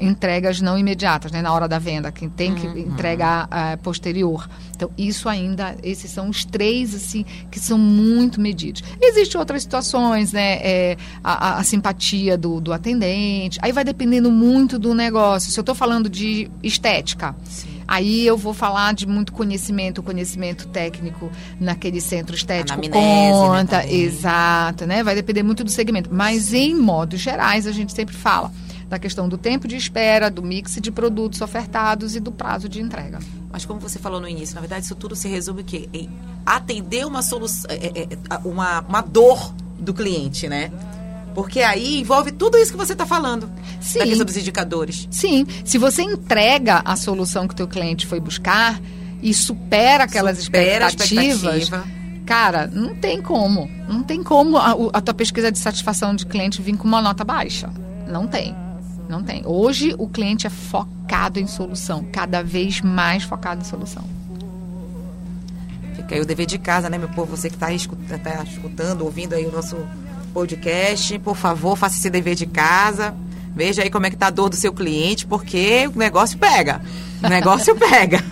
entregas 0.00 0.60
não 0.60 0.78
imediatas, 0.78 1.32
né, 1.32 1.40
na 1.40 1.52
hora 1.52 1.66
da 1.66 1.78
venda, 1.78 2.12
quem 2.12 2.28
tem 2.28 2.54
que 2.54 2.66
uhum. 2.66 2.78
entregar 2.78 3.46
uh, 3.46 3.78
posterior. 3.78 4.48
Então, 4.76 4.90
isso 4.98 5.28
ainda, 5.28 5.76
esses 5.82 6.10
são 6.10 6.28
os 6.28 6.44
três, 6.44 6.94
assim, 6.94 7.24
que 7.50 7.58
são 7.58 7.78
muito 7.78 8.40
medidos. 8.40 8.82
Existem 9.00 9.38
outras 9.38 9.62
situações, 9.62 10.32
né, 10.32 10.58
é, 10.62 10.96
a, 11.22 11.58
a, 11.58 11.64
simpatia 11.64 12.36
do, 12.36 12.60
do 12.60 12.72
atendente, 12.72 13.58
aí 13.62 13.72
vai 13.72 13.84
dependendo 13.84 14.30
muito 14.30 14.78
do 14.78 14.94
negócio. 14.94 15.50
Se 15.50 15.58
eu 15.58 15.62
estou 15.62 15.74
falando 15.74 16.08
de 16.08 16.50
estética, 16.62 17.34
Sim 17.44 17.79
Aí 17.90 18.24
eu 18.24 18.36
vou 18.36 18.54
falar 18.54 18.94
de 18.94 19.04
muito 19.04 19.32
conhecimento, 19.32 20.00
conhecimento 20.00 20.68
técnico 20.68 21.28
naquele 21.58 22.00
centro 22.00 22.36
estético 22.36 22.80
né, 22.80 22.88
conta, 22.88 23.78
né, 23.78 23.92
exato, 23.92 24.86
né? 24.86 25.02
Vai 25.02 25.16
depender 25.16 25.42
muito 25.42 25.64
do 25.64 25.70
segmento. 25.72 26.08
Mas 26.12 26.54
em 26.54 26.72
modos 26.72 27.18
gerais 27.18 27.66
a 27.66 27.72
gente 27.72 27.92
sempre 27.92 28.14
fala 28.14 28.52
da 28.88 28.96
questão 28.96 29.28
do 29.28 29.36
tempo 29.36 29.66
de 29.66 29.74
espera, 29.74 30.30
do 30.30 30.40
mix 30.40 30.78
de 30.80 30.92
produtos 30.92 31.40
ofertados 31.40 32.14
e 32.14 32.20
do 32.20 32.30
prazo 32.30 32.68
de 32.68 32.80
entrega. 32.80 33.18
Mas 33.50 33.64
como 33.64 33.80
você 33.80 33.98
falou 33.98 34.20
no 34.20 34.28
início, 34.28 34.54
na 34.54 34.60
verdade 34.60 34.84
isso 34.84 34.94
tudo 34.94 35.16
se 35.16 35.26
resume 35.26 35.64
que 35.64 35.88
em 35.92 36.08
atender 36.46 37.04
uma 37.04 37.22
solução, 37.22 37.68
é, 37.70 37.74
é, 37.74 38.02
é, 38.02 38.38
uma, 38.44 38.82
uma 38.82 39.00
dor 39.00 39.52
do 39.80 39.92
cliente, 39.92 40.48
né? 40.48 40.70
Porque 41.34 41.60
aí 41.60 42.00
envolve 42.00 42.32
tudo 42.32 42.58
isso 42.58 42.72
que 42.72 42.78
você 42.78 42.92
está 42.92 43.06
falando. 43.06 43.50
Sim. 43.80 43.98
Da 44.00 44.06
questão 44.06 44.26
dos 44.26 44.36
indicadores. 44.36 45.08
Sim. 45.10 45.46
Se 45.64 45.78
você 45.78 46.02
entrega 46.02 46.82
a 46.84 46.96
solução 46.96 47.46
que 47.46 47.54
o 47.54 47.56
teu 47.56 47.68
cliente 47.68 48.06
foi 48.06 48.20
buscar 48.20 48.80
e 49.22 49.32
supera 49.32 50.04
aquelas 50.04 50.38
supera 50.38 50.86
expectativas... 50.86 51.62
Expectativa. 51.62 52.00
Cara, 52.30 52.68
não 52.68 52.94
tem 52.94 53.20
como. 53.20 53.68
Não 53.88 54.04
tem 54.04 54.22
como 54.22 54.56
a, 54.56 54.76
a 54.92 55.00
tua 55.00 55.12
pesquisa 55.12 55.50
de 55.50 55.58
satisfação 55.58 56.14
de 56.14 56.24
cliente 56.24 56.62
vir 56.62 56.76
com 56.76 56.86
uma 56.86 57.02
nota 57.02 57.24
baixa. 57.24 57.68
Não 58.06 58.28
tem. 58.28 58.54
Não 59.08 59.24
tem. 59.24 59.42
Hoje 59.44 59.96
o 59.98 60.06
cliente 60.06 60.46
é 60.46 60.50
focado 60.50 61.40
em 61.40 61.48
solução, 61.48 62.04
cada 62.12 62.40
vez 62.44 62.80
mais 62.80 63.24
focado 63.24 63.62
em 63.62 63.64
solução. 63.64 64.04
Fica 65.96 66.14
aí 66.14 66.20
o 66.20 66.24
dever 66.24 66.46
de 66.46 66.58
casa, 66.58 66.88
né, 66.88 66.96
meu 66.96 67.08
povo? 67.08 67.36
Você 67.36 67.48
que 67.48 67.56
está 67.56 67.72
escutando, 67.72 68.22
tá 68.22 68.44
escutando, 68.44 69.02
ouvindo 69.02 69.34
aí 69.34 69.44
o 69.44 69.50
nosso 69.50 69.76
podcast. 70.30 71.18
Por 71.18 71.36
favor, 71.36 71.76
faça 71.76 71.96
esse 71.96 72.10
dever 72.10 72.34
de 72.34 72.46
casa. 72.46 73.14
Veja 73.54 73.82
aí 73.82 73.90
como 73.90 74.06
é 74.06 74.10
que 74.10 74.16
tá 74.16 74.28
a 74.28 74.30
dor 74.30 74.48
do 74.48 74.56
seu 74.56 74.72
cliente, 74.72 75.26
porque 75.26 75.90
o 75.94 75.98
negócio 75.98 76.38
pega. 76.38 76.80
O 77.22 77.28
negócio 77.28 77.74
pega. 77.78 78.22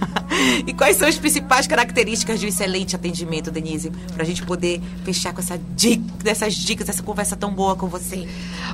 E 0.67 0.73
quais 0.73 0.97
são 0.97 1.09
as 1.09 1.19
principais 1.19 1.67
características 1.67 2.39
de 2.39 2.47
um 2.47 2.49
excelente 2.49 2.95
atendimento, 2.95 3.51
Denise? 3.51 3.91
Para 4.15 4.23
a 4.23 4.27
gente 4.27 4.43
poder 4.45 4.81
fechar 5.05 5.33
com 5.33 5.41
essa 5.41 5.59
dica, 5.77 6.03
dessas 6.23 6.55
dicas, 6.55 6.89
essa 6.89 7.03
conversa 7.03 7.37
tão 7.37 7.53
boa 7.53 7.75
com 7.75 7.89
você. 7.89 8.29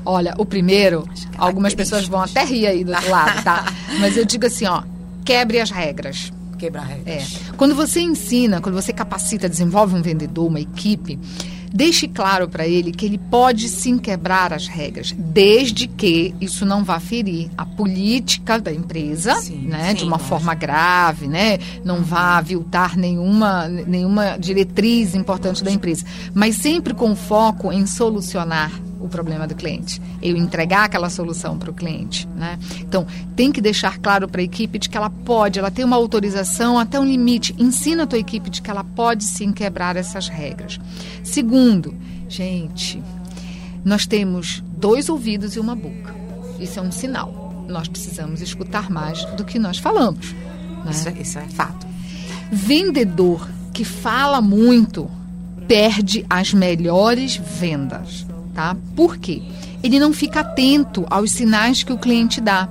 Olha, 0.04 0.34
o 0.37 0.44
primeiro, 0.44 1.08
algumas 1.38 1.74
pessoas 1.74 2.06
vão 2.06 2.20
até 2.20 2.44
rir 2.44 2.66
aí 2.66 2.84
do 2.84 2.92
outro 2.92 3.10
lado, 3.10 3.42
tá? 3.42 3.64
Mas 3.98 4.16
eu 4.16 4.24
digo 4.24 4.46
assim, 4.46 4.66
ó, 4.66 4.82
quebre 5.24 5.60
as 5.60 5.70
regras. 5.70 6.32
Quebrar 6.58 6.82
regras. 6.82 7.40
É. 7.48 7.52
Quando 7.56 7.74
você 7.74 8.00
ensina, 8.00 8.60
quando 8.60 8.74
você 8.74 8.92
capacita, 8.92 9.48
desenvolve 9.48 9.94
um 9.94 10.02
vendedor, 10.02 10.46
uma 10.46 10.60
equipe, 10.60 11.18
Deixe 11.76 12.06
claro 12.06 12.48
para 12.48 12.68
ele 12.68 12.92
que 12.92 13.04
ele 13.04 13.18
pode 13.18 13.68
sim 13.68 13.98
quebrar 13.98 14.52
as 14.52 14.68
regras, 14.68 15.12
desde 15.18 15.88
que 15.88 16.32
isso 16.40 16.64
não 16.64 16.84
vá 16.84 17.00
ferir 17.00 17.50
a 17.58 17.66
política 17.66 18.60
da 18.60 18.72
empresa, 18.72 19.34
sim, 19.40 19.66
né, 19.66 19.88
sim, 19.88 19.96
de 19.96 20.04
uma 20.04 20.20
forma 20.20 20.54
grave, 20.54 21.26
né, 21.26 21.58
não 21.84 22.00
vá 22.02 22.38
aviltar 22.38 22.96
nenhuma, 22.96 23.66
nenhuma 23.66 24.37
diretriz 24.38 25.16
importante 25.16 25.64
da 25.64 25.70
empresa, 25.72 26.04
mas 26.32 26.54
sempre 26.54 26.94
com 26.94 27.16
foco 27.16 27.72
em 27.72 27.87
solucionar 27.87 28.70
o 29.04 29.08
problema 29.08 29.46
do 29.46 29.54
cliente, 29.54 30.00
eu 30.22 30.34
entregar 30.34 30.84
aquela 30.84 31.10
solução 31.10 31.58
para 31.58 31.70
o 31.70 31.74
cliente, 31.74 32.26
né? 32.34 32.58
Então, 32.80 33.06
tem 33.36 33.52
que 33.52 33.60
deixar 33.60 33.98
claro 33.98 34.26
para 34.26 34.40
a 34.40 34.44
equipe 34.44 34.78
de 34.78 34.88
que 34.88 34.96
ela 34.96 35.10
pode, 35.10 35.58
ela 35.58 35.70
tem 35.70 35.84
uma 35.84 35.96
autorização 35.96 36.78
até 36.78 36.98
um 36.98 37.04
limite. 37.04 37.54
Ensina 37.58 38.04
a 38.04 38.06
tua 38.06 38.18
equipe 38.18 38.48
de 38.48 38.62
que 38.62 38.70
ela 38.70 38.82
pode 38.82 39.22
sim 39.24 39.52
quebrar 39.52 39.94
essas 39.94 40.26
regras. 40.26 40.80
Segundo, 41.22 41.94
gente, 42.30 43.02
nós 43.84 44.06
temos 44.06 44.64
dois 44.74 45.10
ouvidos 45.10 45.54
e 45.54 45.60
uma 45.60 45.76
boca. 45.76 46.14
Isso 46.58 46.78
é 46.78 46.82
um 46.82 46.90
sinal. 46.90 47.66
Nós 47.68 47.88
precisamos 47.88 48.40
escutar 48.40 48.90
mais 48.90 49.22
do 49.36 49.44
que 49.44 49.58
nós 49.58 49.76
falamos. 49.76 50.32
Né? 50.82 50.90
Isso, 50.90 51.08
é, 51.10 51.12
isso 51.12 51.38
é 51.38 51.48
fato. 51.48 51.86
Vendedor 52.50 53.46
que 53.70 53.84
fala 53.84 54.40
muito 54.40 55.10
perde 55.68 56.24
as 56.30 56.54
melhores 56.54 57.36
vendas 57.36 58.26
tá? 58.54 58.76
Por 58.94 59.18
quê? 59.18 59.42
Ele 59.82 59.98
não 59.98 60.12
fica 60.12 60.40
atento 60.40 61.04
aos 61.10 61.32
sinais 61.32 61.82
que 61.82 61.92
o 61.92 61.98
cliente 61.98 62.40
dá. 62.40 62.68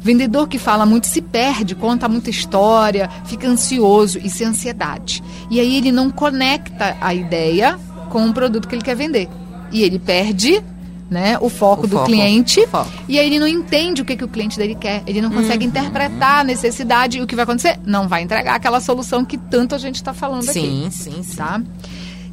Vendedor 0.00 0.46
que 0.46 0.58
fala 0.58 0.86
muito 0.86 1.06
se 1.08 1.20
perde, 1.20 1.74
conta 1.74 2.08
muita 2.08 2.30
história, 2.30 3.10
fica 3.24 3.48
ansioso, 3.48 4.18
isso 4.18 4.42
é 4.42 4.46
ansiedade. 4.46 5.22
E 5.50 5.58
aí 5.58 5.76
ele 5.76 5.90
não 5.90 6.10
conecta 6.10 6.96
a 7.00 7.12
ideia 7.12 7.78
com 8.10 8.28
o 8.28 8.32
produto 8.32 8.68
que 8.68 8.74
ele 8.74 8.82
quer 8.82 8.94
vender. 8.94 9.28
E 9.72 9.82
ele 9.82 9.98
perde 9.98 10.62
né, 11.10 11.38
o 11.40 11.48
foco 11.48 11.84
o 11.84 11.86
do 11.86 11.96
foco, 11.96 12.06
cliente. 12.06 12.66
Foco. 12.66 12.90
E 13.08 13.18
aí 13.18 13.26
ele 13.26 13.38
não 13.38 13.46
entende 13.46 14.02
o 14.02 14.04
que, 14.04 14.16
que 14.16 14.24
o 14.24 14.28
cliente 14.28 14.58
dele 14.58 14.74
quer. 14.74 15.02
Ele 15.06 15.20
não 15.20 15.30
consegue 15.30 15.64
uhum. 15.64 15.70
interpretar 15.70 16.40
a 16.40 16.44
necessidade. 16.44 17.18
E 17.18 17.22
o 17.22 17.26
que 17.26 17.34
vai 17.34 17.44
acontecer? 17.44 17.78
Não 17.84 18.08
vai 18.08 18.22
entregar 18.22 18.54
aquela 18.54 18.80
solução 18.80 19.24
que 19.24 19.36
tanto 19.36 19.74
a 19.74 19.78
gente 19.78 19.96
está 19.96 20.12
falando 20.12 20.42
sim, 20.42 20.86
aqui. 20.86 20.96
Sim, 20.96 21.22
sim, 21.22 21.36
tá? 21.36 21.60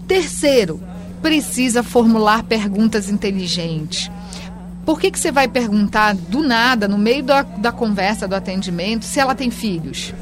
Terceiro, 0.07 0.81
precisa 1.23 1.81
formular 1.81 2.43
perguntas 2.43 3.09
inteligentes. 3.09 4.11
Por 4.85 4.99
que, 4.99 5.09
que 5.09 5.17
você 5.17 5.31
vai 5.31 5.47
perguntar 5.47 6.13
do 6.13 6.43
nada, 6.43 6.85
no 6.85 6.97
meio 6.97 7.23
da, 7.23 7.41
da 7.41 7.71
conversa, 7.71 8.27
do 8.27 8.35
atendimento, 8.35 9.05
se 9.05 9.21
ela 9.21 9.33
tem 9.33 9.49
filhos? 9.49 10.13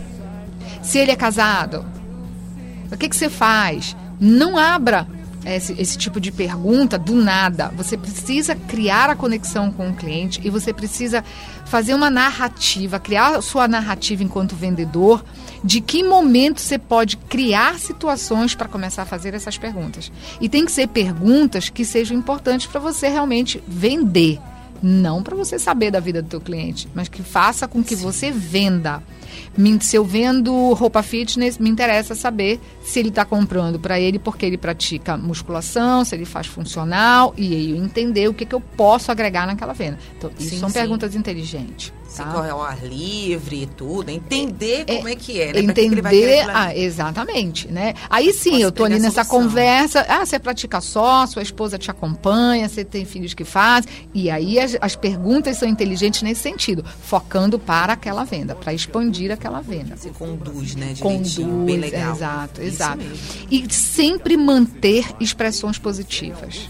Se 0.84 1.00
ele 1.00 1.10
é 1.10 1.16
casado? 1.16 1.84
O 2.92 2.96
que, 2.96 3.10
que 3.10 3.16
você 3.16 3.30
faz? 3.30 3.98
Não 4.20 4.60
abra 4.60 5.08
esse, 5.46 5.74
esse, 5.80 5.98
tipo 5.98 6.20
de 6.20 6.32
pergunta 6.32 6.98
do 6.98 7.16
nada. 7.16 7.72
Você 7.76 7.98
precisa 7.98 8.56
criar 8.56 9.10
a 9.10 9.16
conexão 9.16 9.72
com 9.72 9.90
o 9.90 9.94
cliente 9.94 10.40
e 10.44 10.50
você 10.50 10.72
precisa 10.72 11.24
fazer 11.66 11.94
uma 11.94 12.10
narrativa, 12.10 13.00
criar 13.00 13.42
sua 13.42 13.68
narrativa 13.68 14.24
enquanto 14.24 14.56
vendedor 14.56 15.24
de 15.64 15.82
que 15.82 16.04
momento 16.04 16.60
você 16.60 16.78
pode 16.78 17.18
criar 17.18 17.80
situações 17.80 18.56
para 18.56 18.68
começar 18.68 19.04
a 19.04 19.06
fazer 19.06 19.34
essas 19.34 19.58
perguntas. 19.58 20.12
E 20.40 20.50
tem 20.50 20.66
que 20.66 20.72
ser 20.72 20.88
perguntas 20.88 21.70
que 21.70 21.86
sejam 21.86 22.18
importantes 22.18 22.68
para 22.68 22.80
você 22.80 23.08
realmente 23.08 23.64
vender. 23.68 24.40
Não 24.82 25.22
para 25.22 25.36
você 25.36 25.60
saber 25.60 25.92
da 25.92 26.00
vida 26.00 26.22
do 26.22 26.30
teu 26.30 26.42
cliente, 26.42 26.88
mas 26.94 27.08
que 27.08 27.22
faça 27.22 27.68
com 27.68 27.84
que 27.84 27.96
você 27.96 28.32
venda. 28.32 29.02
Se 29.82 29.96
eu 29.96 30.04
vendo 30.04 30.74
roupa 30.74 31.04
fitness, 31.04 31.58
me 31.58 31.70
interessa 31.70 32.16
saber 32.16 32.60
se 32.84 33.00
ele 33.00 33.10
está 33.10 33.26
comprando 33.26 33.80
para 33.80 34.00
ele 34.00 34.20
porque 34.20 34.46
ele 34.46 34.58
pratica 34.58 35.18
musculação, 35.18 36.04
se 36.04 36.16
ele 36.16 36.26
faz 36.26 36.48
funcional 36.48 37.34
e 37.38 37.54
aí 37.54 37.72
eu 37.72 37.78
entender 37.78 38.28
o 38.28 38.34
que, 38.34 38.46
que 38.46 38.56
eu 38.56 38.62
posso 38.62 39.12
agregar 39.12 39.46
naquela 39.46 39.74
venda. 39.74 39.98
Então, 40.18 40.32
isso 40.40 40.50
sim, 40.50 40.60
são 40.60 40.70
sim. 40.70 40.74
perguntas 40.74 41.16
inteligentes. 41.16 41.94
Tá? 42.16 42.26
Se 42.26 42.36
corre 42.36 42.50
ao 42.50 42.62
ar 42.62 42.86
livre 42.86 43.64
e 43.64 43.66
tudo, 43.66 44.10
entender 44.10 44.84
é, 44.86 44.98
como 44.98 45.08
é 45.08 45.16
que 45.16 45.40
é, 45.40 45.54
né? 45.54 45.60
Entender, 45.62 46.46
ah, 46.50 46.76
exatamente, 46.76 47.70
né? 47.70 47.94
Aí 48.10 48.34
sim, 48.34 48.52
Posso 48.52 48.64
eu 48.64 48.72
tô 48.72 48.84
ali 48.84 49.00
nessa 49.00 49.24
conversa, 49.24 50.06
ah, 50.10 50.26
você 50.26 50.38
pratica 50.38 50.82
só, 50.82 51.26
sua 51.26 51.42
esposa 51.42 51.78
te 51.78 51.90
acompanha, 51.90 52.68
você 52.68 52.84
tem 52.84 53.06
filhos 53.06 53.34
que 53.34 53.46
fazem, 53.46 53.90
e 54.14 54.30
aí 54.30 54.60
as, 54.60 54.78
as 54.82 54.96
perguntas 54.96 55.58
são 55.58 55.70
inteligentes 55.70 56.22
nesse 56.22 56.42
sentido, 56.42 56.84
focando 57.02 57.58
para 57.58 57.94
aquela 57.94 58.26
venda, 58.26 58.56
para 58.56 58.74
expandir 58.74 59.21
aquela 59.30 59.60
venda. 59.60 59.98
Você 59.98 60.10
conduz, 60.10 60.76
né? 60.76 60.96
Conduz, 60.98 61.38
bem 61.38 61.78
legal. 61.78 62.16
exato, 62.16 62.62
exato. 62.62 63.04
E 63.52 63.72
sempre 63.72 64.38
manter 64.38 65.06
expressões 65.20 65.78
positivas 65.78 66.70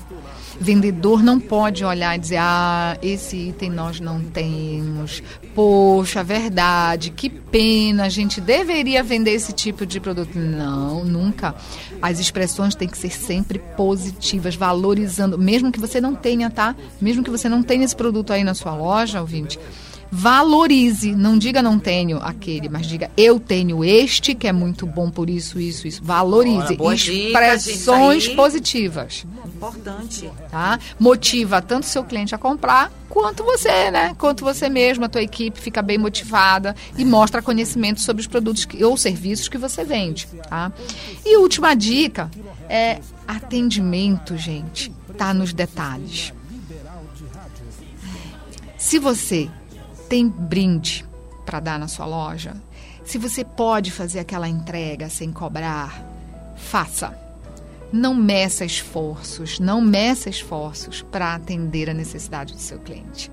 vendedor 0.61 1.23
não 1.23 1.39
pode 1.39 1.83
olhar 1.83 2.15
e 2.15 2.19
dizer, 2.19 2.37
ah, 2.39 2.95
esse 3.01 3.49
item 3.49 3.71
nós 3.71 3.99
não 3.99 4.23
temos. 4.23 5.23
Poxa, 5.55 6.23
verdade, 6.23 7.09
que 7.09 7.29
pena, 7.29 8.05
a 8.05 8.09
gente 8.09 8.39
deveria 8.39 9.01
vender 9.01 9.31
esse 9.31 9.51
tipo 9.51 9.87
de 9.87 9.99
produto. 9.99 10.37
Não, 10.37 11.03
nunca. 11.03 11.55
As 11.99 12.19
expressões 12.19 12.75
têm 12.75 12.87
que 12.87 12.97
ser 12.97 13.09
sempre 13.11 13.57
positivas, 13.75 14.55
valorizando, 14.55 15.37
mesmo 15.37 15.71
que 15.71 15.79
você 15.79 15.99
não 15.99 16.13
tenha, 16.13 16.49
tá? 16.51 16.75
Mesmo 17.01 17.23
que 17.23 17.31
você 17.31 17.49
não 17.49 17.63
tenha 17.63 17.83
esse 17.83 17.95
produto 17.95 18.31
aí 18.31 18.43
na 18.43 18.53
sua 18.53 18.75
loja, 18.75 19.19
ouvinte 19.19 19.59
valorize. 20.11 21.15
Não 21.15 21.37
diga 21.37 21.61
não 21.61 21.79
tenho 21.79 22.17
aquele, 22.17 22.67
mas 22.67 22.85
diga 22.85 23.09
eu 23.15 23.39
tenho 23.39 23.83
este 23.83 24.35
que 24.35 24.47
é 24.47 24.51
muito 24.51 24.85
bom 24.85 25.09
por 25.09 25.29
isso, 25.29 25.59
isso, 25.59 25.87
isso. 25.87 26.03
Valorize. 26.03 26.75
Expressões 26.75 28.23
dica, 28.23 28.35
positivas. 28.35 29.25
Importante. 29.45 30.29
Tá? 30.49 30.77
Motiva 30.99 31.61
tanto 31.61 31.85
seu 31.85 32.03
cliente 32.03 32.35
a 32.35 32.37
comprar 32.37 32.91
quanto 33.07 33.43
você, 33.43 33.91
né? 33.91 34.15
Quanto 34.17 34.43
você 34.43 34.69
mesmo, 34.69 35.05
a 35.05 35.09
tua 35.09 35.21
equipe 35.21 35.59
fica 35.59 35.81
bem 35.81 35.97
motivada 35.97 36.75
e 36.97 37.05
mostra 37.05 37.41
conhecimento 37.41 38.01
sobre 38.01 38.21
os 38.21 38.27
produtos 38.27 38.65
que, 38.65 38.83
ou 38.83 38.97
serviços 38.97 39.47
que 39.47 39.57
você 39.57 39.83
vende, 39.83 40.27
tá? 40.49 40.71
E 41.25 41.37
última 41.37 41.73
dica 41.73 42.29
é 42.67 42.99
atendimento, 43.27 44.37
gente. 44.37 44.91
Tá 45.17 45.33
nos 45.33 45.53
detalhes. 45.53 46.33
Se 48.77 48.97
você 48.97 49.49
tem 50.11 50.27
brinde 50.27 51.05
para 51.45 51.61
dar 51.61 51.79
na 51.79 51.87
sua 51.87 52.05
loja, 52.05 52.53
se 53.05 53.17
você 53.17 53.45
pode 53.45 53.91
fazer 53.91 54.19
aquela 54.19 54.49
entrega 54.49 55.07
sem 55.07 55.31
cobrar, 55.31 56.05
faça. 56.57 57.17
Não 57.93 58.13
meça 58.13 58.65
esforços, 58.65 59.57
não 59.57 59.79
meça 59.79 60.29
esforços 60.29 61.01
para 61.01 61.33
atender 61.33 61.89
a 61.89 61.93
necessidade 61.93 62.53
do 62.53 62.59
seu 62.59 62.77
cliente. 62.79 63.31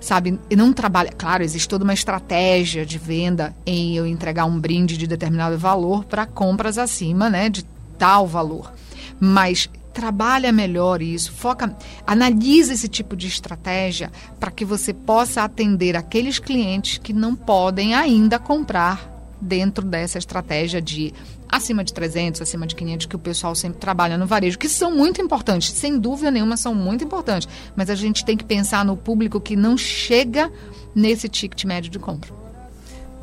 Sabe, 0.00 0.38
não 0.56 0.72
trabalha. 0.72 1.10
Claro, 1.10 1.42
existe 1.42 1.68
toda 1.68 1.82
uma 1.82 1.94
estratégia 1.94 2.86
de 2.86 2.96
venda 2.96 3.52
em 3.66 3.96
eu 3.96 4.06
entregar 4.06 4.44
um 4.44 4.60
brinde 4.60 4.96
de 4.96 5.08
determinado 5.08 5.58
valor 5.58 6.04
para 6.04 6.26
compras 6.26 6.78
acima, 6.78 7.28
né, 7.28 7.48
de 7.48 7.64
tal 7.98 8.24
valor. 8.24 8.72
Mas 9.18 9.68
trabalha 9.94 10.52
melhor 10.52 11.00
isso, 11.00 11.32
foca, 11.32 11.74
analisa 12.06 12.74
esse 12.74 12.88
tipo 12.88 13.16
de 13.16 13.28
estratégia 13.28 14.10
para 14.40 14.50
que 14.50 14.64
você 14.64 14.92
possa 14.92 15.42
atender 15.42 15.96
aqueles 15.96 16.38
clientes 16.38 16.98
que 16.98 17.12
não 17.12 17.36
podem 17.36 17.94
ainda 17.94 18.38
comprar 18.38 19.14
dentro 19.40 19.84
dessa 19.86 20.18
estratégia 20.18 20.82
de 20.82 21.14
acima 21.48 21.84
de 21.84 21.94
300, 21.94 22.42
acima 22.42 22.66
de 22.66 22.74
500 22.74 23.06
que 23.06 23.16
o 23.16 23.18
pessoal 23.18 23.54
sempre 23.54 23.78
trabalha 23.78 24.18
no 24.18 24.26
varejo, 24.26 24.58
que 24.58 24.68
são 24.68 24.90
muito 24.90 25.22
importantes, 25.22 25.70
sem 25.72 25.98
dúvida 25.98 26.30
nenhuma 26.30 26.56
são 26.56 26.74
muito 26.74 27.04
importantes, 27.04 27.48
mas 27.76 27.88
a 27.88 27.94
gente 27.94 28.24
tem 28.24 28.36
que 28.36 28.44
pensar 28.44 28.84
no 28.84 28.96
público 28.96 29.40
que 29.40 29.54
não 29.54 29.76
chega 29.76 30.50
nesse 30.94 31.28
ticket 31.28 31.64
médio 31.64 31.90
de 31.90 31.98
compra. 31.98 32.43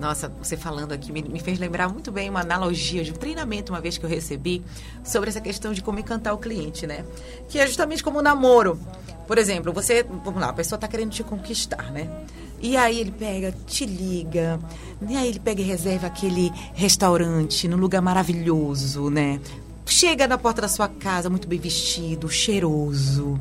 Nossa, 0.02 0.30
você 0.42 0.58
falando 0.58 0.94
aqui 0.94 1.12
me, 1.12 1.22
me, 1.22 1.40
fez 1.40 1.60
lembrar 1.60 1.88
muito 1.88 2.12
bem 2.12 2.28
uma 2.28 2.40
analogia 2.40 3.04
de 3.04 3.12
um 3.12 3.14
treinamento 3.14 3.72
uma 3.72 3.80
vez 3.80 4.00
que 4.00 4.04
eu 4.04 4.10
recebi 4.10 4.64
sobre 5.04 5.30
essa 5.30 5.40
questão 5.40 5.74
de 5.74 5.84
como 5.84 6.00
encantar 6.00 6.34
o 6.34 6.40
cliente, 6.40 6.88
né? 6.88 7.06
Que 7.48 7.60
é 7.60 7.68
justamente 7.68 8.04
como 8.04 8.18
um 8.18 8.22
namoro. 8.24 8.80
Por 9.28 9.38
exemplo, 9.38 9.72
você, 9.72 10.02
vamos 10.02 10.42
lá, 10.42 10.50
a 10.50 10.54
pessoa 10.54 10.76
está 10.76 10.88
querendo 10.88 11.12
te 11.12 11.24
conquistar, 11.24 11.92
né? 11.92 12.10
E 12.60 12.76
aí 12.76 13.00
ele 13.00 13.12
pega, 13.12 13.54
te 13.68 13.86
liga, 13.86 14.60
e 15.08 15.16
aí 15.16 15.28
ele 15.28 15.40
pega 15.40 15.62
e 15.62 15.64
reserva 15.64 16.08
aquele 16.08 16.52
restaurante 16.74 17.68
num 17.68 17.78
lugar 17.78 18.02
maravilhoso, 18.02 19.12
né? 19.12 19.40
Chega 19.86 20.28
na 20.28 20.38
porta 20.40 20.64
da 20.64 20.68
sua 20.68 20.88
casa 20.88 21.30
muito 21.30 21.48
bem 21.48 21.60
vestido, 21.60 22.28
cheiroso, 22.28 23.40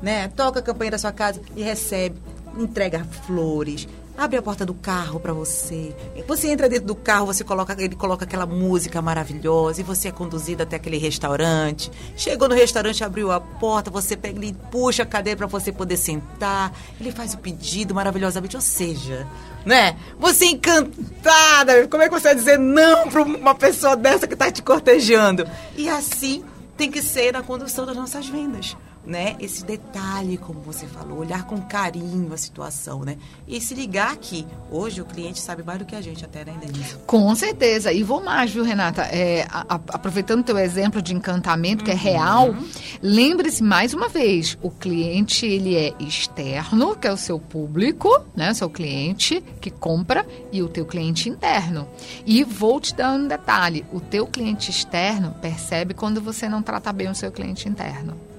né? 0.00 0.28
Toca 0.28 0.60
a 0.60 0.62
campanha 0.62 0.92
da 0.92 0.98
sua 0.98 1.12
casa 1.12 1.42
e 1.54 1.62
recebe, 1.62 2.16
entrega 2.56 3.04
flores, 3.26 3.86
abre 4.16 4.36
a 4.36 4.42
porta 4.42 4.66
do 4.66 4.74
carro 4.74 5.18
para 5.18 5.32
você. 5.32 5.94
Você 6.26 6.48
entra 6.48 6.68
dentro 6.68 6.86
do 6.86 6.94
carro, 6.94 7.26
você 7.26 7.42
coloca, 7.42 7.74
ele 7.78 7.96
coloca 7.96 8.24
aquela 8.24 8.46
música 8.46 9.00
maravilhosa 9.00 9.80
e 9.80 9.84
você 9.84 10.08
é 10.08 10.12
conduzido 10.12 10.62
até 10.62 10.76
aquele 10.76 10.98
restaurante. 10.98 11.90
Chegou 12.16 12.48
no 12.48 12.54
restaurante, 12.54 13.02
abriu 13.02 13.30
a 13.32 13.40
porta, 13.40 13.90
você 13.90 14.16
pega, 14.16 14.38
ele 14.38 14.54
puxa 14.70 15.02
a 15.02 15.06
cadeira 15.06 15.38
para 15.38 15.46
você 15.46 15.72
poder 15.72 15.96
sentar. 15.96 16.72
Ele 17.00 17.12
faz 17.12 17.34
o 17.34 17.38
pedido 17.38 17.94
maravilhosamente, 17.94 18.56
ou 18.56 18.62
seja, 18.62 19.26
né? 19.64 19.96
Você 20.18 20.44
é 20.44 20.48
encantada. 20.48 21.88
Como 21.88 22.02
é 22.02 22.08
que 22.08 22.14
você 22.14 22.28
vai 22.28 22.34
dizer 22.34 22.58
não 22.58 23.08
para 23.08 23.22
uma 23.22 23.54
pessoa 23.54 23.96
dessa 23.96 24.26
que 24.26 24.34
está 24.34 24.50
te 24.50 24.62
cortejando? 24.62 25.48
E 25.76 25.88
assim 25.88 26.44
tem 26.76 26.90
que 26.90 27.02
ser 27.02 27.32
na 27.32 27.42
condução 27.42 27.84
das 27.84 27.96
nossas 27.96 28.28
vendas 28.28 28.76
né? 29.04 29.36
Esse 29.40 29.64
detalhe, 29.64 30.36
como 30.36 30.60
você 30.60 30.86
falou, 30.86 31.18
olhar 31.18 31.44
com 31.44 31.60
carinho 31.60 32.32
a 32.32 32.36
situação, 32.36 33.00
né? 33.00 33.16
E 33.46 33.60
se 33.60 33.74
ligar 33.74 34.16
que 34.16 34.46
hoje 34.70 35.00
o 35.00 35.04
cliente 35.04 35.40
sabe 35.40 35.62
mais 35.62 35.78
do 35.78 35.84
que 35.84 35.96
a 35.96 36.00
gente 36.00 36.24
até, 36.24 36.44
né, 36.44 36.56
Denise? 36.60 36.96
Com 37.06 37.34
certeza. 37.34 37.92
E 37.92 38.02
vou 38.02 38.22
mais, 38.22 38.50
viu, 38.50 38.62
Renata? 38.62 39.02
É, 39.02 39.46
a, 39.50 39.74
a, 39.74 39.74
aproveitando 39.74 40.44
teu 40.44 40.58
exemplo 40.58 41.00
de 41.00 41.14
encantamento, 41.14 41.84
que 41.84 41.90
é 41.90 41.94
real, 41.94 42.50
uhum. 42.50 42.68
lembre-se 43.02 43.62
mais 43.62 43.94
uma 43.94 44.08
vez, 44.08 44.58
o 44.62 44.70
cliente, 44.70 45.46
ele 45.46 45.76
é 45.76 45.94
externo, 45.98 46.96
que 46.96 47.08
é 47.08 47.12
o 47.12 47.16
seu 47.16 47.38
público, 47.38 48.08
né? 48.36 48.50
O 48.50 48.54
seu 48.54 48.68
cliente 48.68 49.42
que 49.60 49.70
compra 49.70 50.26
e 50.52 50.62
o 50.62 50.68
teu 50.68 50.84
cliente 50.84 51.28
interno. 51.28 51.88
E 52.26 52.44
vou 52.44 52.80
te 52.80 52.94
dar 52.94 53.12
um 53.12 53.26
detalhe, 53.26 53.84
o 53.92 54.00
teu 54.00 54.26
cliente 54.26 54.70
externo 54.70 55.34
percebe 55.40 55.94
quando 55.94 56.20
você 56.20 56.48
não 56.48 56.62
trata 56.62 56.92
bem 56.92 57.08
o 57.08 57.14
seu 57.14 57.32
cliente 57.32 57.68
interno. 57.68 58.29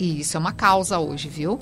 E 0.00 0.20
isso 0.20 0.36
é 0.36 0.40
uma 0.40 0.52
causa 0.52 0.98
hoje, 0.98 1.28
viu? 1.28 1.58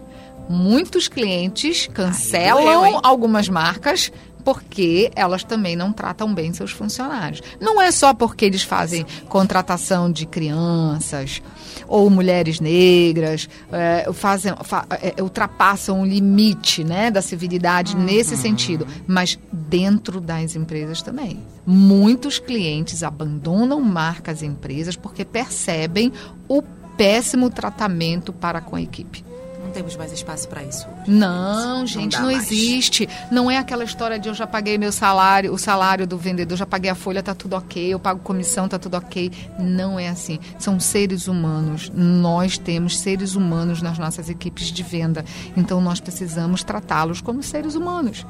Muitos 0.48 1.08
clientes 1.08 1.88
cancelam 1.92 2.84
Ai, 2.84 3.00
algumas 3.02 3.48
marcas 3.48 4.10
porque 4.44 5.10
elas 5.14 5.44
também 5.44 5.76
não 5.76 5.92
tratam 5.92 6.32
bem 6.32 6.54
seus 6.54 6.70
funcionários. 6.70 7.42
Não 7.60 7.82
é 7.82 7.90
só 7.90 8.14
porque 8.14 8.46
eles 8.46 8.62
fazem 8.62 9.04
contratação 9.28 10.10
de 10.10 10.24
crianças 10.24 11.42
ou 11.86 12.08
mulheres 12.08 12.58
negras, 12.58 13.46
é, 13.70 14.10
fazem, 14.12 14.54
fa, 14.64 14.86
é, 15.02 15.22
ultrapassam 15.22 16.00
o 16.00 16.06
limite 16.06 16.82
né, 16.82 17.10
da 17.10 17.20
civilidade 17.20 17.94
uhum. 17.94 18.04
nesse 18.04 18.38
sentido, 18.38 18.86
mas 19.06 19.38
dentro 19.52 20.20
das 20.20 20.56
empresas 20.56 21.02
também. 21.02 21.42
Muitos 21.66 22.38
clientes 22.38 23.02
abandonam 23.02 23.80
marcas 23.82 24.40
e 24.40 24.46
empresas 24.46 24.96
porque 24.96 25.26
percebem 25.26 26.10
o 26.48 26.62
péssimo 26.98 27.48
tratamento 27.48 28.32
para 28.32 28.60
com 28.60 28.76
a 28.76 28.82
equipe. 28.82 29.24
Não 29.64 29.70
temos 29.70 29.96
mais 29.96 30.12
espaço 30.12 30.48
para 30.48 30.64
isso. 30.64 30.86
Hoje. 30.88 31.10
Não, 31.10 31.86
gente, 31.86 32.16
não, 32.16 32.24
não 32.24 32.30
existe. 32.30 33.08
Não 33.30 33.50
é 33.50 33.58
aquela 33.58 33.84
história 33.84 34.18
de 34.18 34.28
eu 34.28 34.34
já 34.34 34.46
paguei 34.46 34.78
meu 34.78 34.90
salário, 34.90 35.52
o 35.52 35.58
salário 35.58 36.06
do 36.06 36.16
vendedor, 36.16 36.56
já 36.56 36.64
paguei 36.64 36.90
a 36.90 36.94
folha, 36.94 37.22
tá 37.22 37.34
tudo 37.34 37.54
ok, 37.54 37.92
eu 37.92 38.00
pago 38.00 38.20
comissão, 38.20 38.66
tá 38.66 38.78
tudo 38.78 38.96
ok. 38.96 39.30
Não 39.58 39.98
é 39.98 40.08
assim. 40.08 40.40
São 40.58 40.80
seres 40.80 41.28
humanos. 41.28 41.92
Nós 41.94 42.56
temos 42.56 42.98
seres 42.98 43.34
humanos 43.34 43.82
nas 43.82 43.98
nossas 43.98 44.30
equipes 44.30 44.72
de 44.72 44.82
venda. 44.82 45.24
Então 45.56 45.80
nós 45.80 46.00
precisamos 46.00 46.64
tratá-los 46.64 47.20
como 47.20 47.42
seres 47.42 47.74
humanos. 47.74 48.26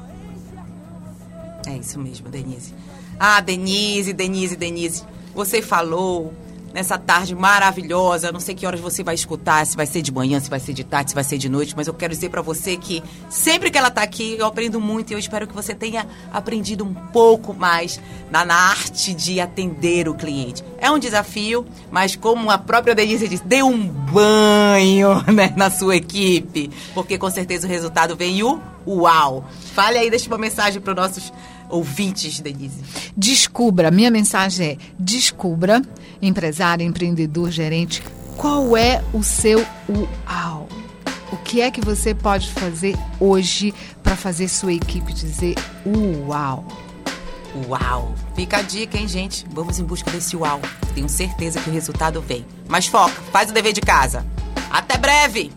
É 1.65 1.77
isso 1.77 1.97
mesmo, 1.99 2.27
Denise. 2.29 2.73
Ah, 3.17 3.39
Denise, 3.39 4.11
Denise, 4.13 4.55
Denise. 4.55 5.03
Você 5.33 5.61
falou 5.61 6.33
nessa 6.73 6.97
tarde 6.97 7.35
maravilhosa. 7.35 8.31
Não 8.31 8.39
sei 8.39 8.55
que 8.55 8.65
horas 8.65 8.79
você 8.79 9.03
vai 9.03 9.15
escutar, 9.15 9.65
se 9.65 9.75
vai 9.75 9.85
ser 9.85 10.01
de 10.01 10.11
manhã, 10.11 10.39
se 10.39 10.49
vai 10.49 10.59
ser 10.59 10.73
de 10.73 10.83
tarde, 10.83 11.11
se 11.11 11.15
vai 11.15 11.23
ser 11.23 11.37
de 11.37 11.49
noite, 11.49 11.73
mas 11.75 11.87
eu 11.87 11.93
quero 11.93 12.13
dizer 12.13 12.29
para 12.29 12.41
você 12.41 12.77
que 12.77 13.03
sempre 13.29 13.71
que 13.71 13.77
ela 13.77 13.89
tá 13.89 14.01
aqui, 14.01 14.35
eu 14.37 14.45
aprendo 14.45 14.79
muito 14.79 15.11
e 15.11 15.13
eu 15.13 15.19
espero 15.19 15.47
que 15.47 15.53
você 15.53 15.73
tenha 15.73 16.07
aprendido 16.31 16.83
um 16.83 16.93
pouco 16.93 17.53
mais 17.53 17.99
na, 18.31 18.45
na 18.45 18.55
arte 18.55 19.13
de 19.13 19.39
atender 19.39 20.07
o 20.07 20.13
cliente. 20.13 20.63
É 20.77 20.89
um 20.89 20.99
desafio, 20.99 21.65
mas 21.91 22.15
como 22.15 22.49
a 22.49 22.57
própria 22.57 22.95
Denise 22.95 23.27
disse, 23.27 23.45
dê 23.45 23.63
um 23.63 23.87
banho 23.87 25.23
né, 25.31 25.53
na 25.55 25.69
sua 25.69 25.95
equipe, 25.95 26.69
porque 26.93 27.17
com 27.17 27.29
certeza 27.29 27.67
o 27.67 27.69
resultado 27.69 28.15
vem 28.15 28.43
o 28.43 28.59
uau. 28.87 29.45
Fale 29.73 29.97
aí, 29.97 30.09
deixe 30.09 30.27
uma 30.27 30.37
mensagem 30.37 30.81
para 30.81 30.91
os 30.91 30.97
nossos 30.97 31.33
ouvintes, 31.69 32.39
Denise? 32.39 32.81
Descubra, 33.15 33.91
minha 33.91 34.11
mensagem 34.11 34.67
é: 34.67 34.77
descubra, 34.97 35.81
empresário, 36.21 36.85
empreendedor, 36.85 37.51
gerente, 37.51 38.03
qual 38.35 38.75
é 38.75 39.03
o 39.13 39.23
seu 39.23 39.65
uau? 39.89 40.67
O 41.31 41.37
que 41.37 41.61
é 41.61 41.69
que 41.69 41.81
você 41.81 42.13
pode 42.13 42.51
fazer 42.51 42.95
hoje 43.19 43.73
para 44.01 44.15
fazer 44.15 44.47
sua 44.47 44.73
equipe 44.73 45.13
dizer 45.13 45.55
uau? 45.85 46.65
Uau! 47.67 48.13
Fica 48.35 48.57
a 48.57 48.61
dica, 48.61 48.97
hein, 48.97 49.07
gente? 49.07 49.45
Vamos 49.51 49.79
em 49.79 49.83
busca 49.83 50.09
desse 50.11 50.35
uau. 50.35 50.61
Tenho 50.93 51.09
certeza 51.09 51.59
que 51.59 51.69
o 51.69 51.73
resultado 51.73 52.21
vem. 52.21 52.45
Mas 52.67 52.87
foca, 52.87 53.21
faz 53.31 53.49
o 53.49 53.53
dever 53.53 53.73
de 53.73 53.81
casa. 53.81 54.25
Até 54.69 54.97
breve! 54.97 55.51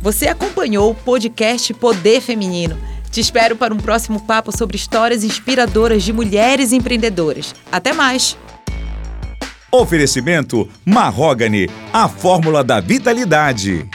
Você 0.00 0.28
acompanhou 0.28 0.90
o 0.90 0.94
podcast 0.94 1.72
Poder 1.72 2.20
Feminino 2.20 2.76
te 3.14 3.20
espero 3.20 3.54
para 3.54 3.72
um 3.72 3.76
próximo 3.76 4.26
papo 4.26 4.50
sobre 4.50 4.76
histórias 4.76 5.22
inspiradoras 5.22 6.02
de 6.02 6.12
mulheres 6.12 6.72
empreendedoras. 6.72 7.54
Até 7.70 7.92
mais! 7.92 8.36
Oferecimento 9.70 10.68
Marrogane, 10.84 11.70
a 11.92 12.08
fórmula 12.08 12.64
da 12.64 12.80
vitalidade. 12.80 13.88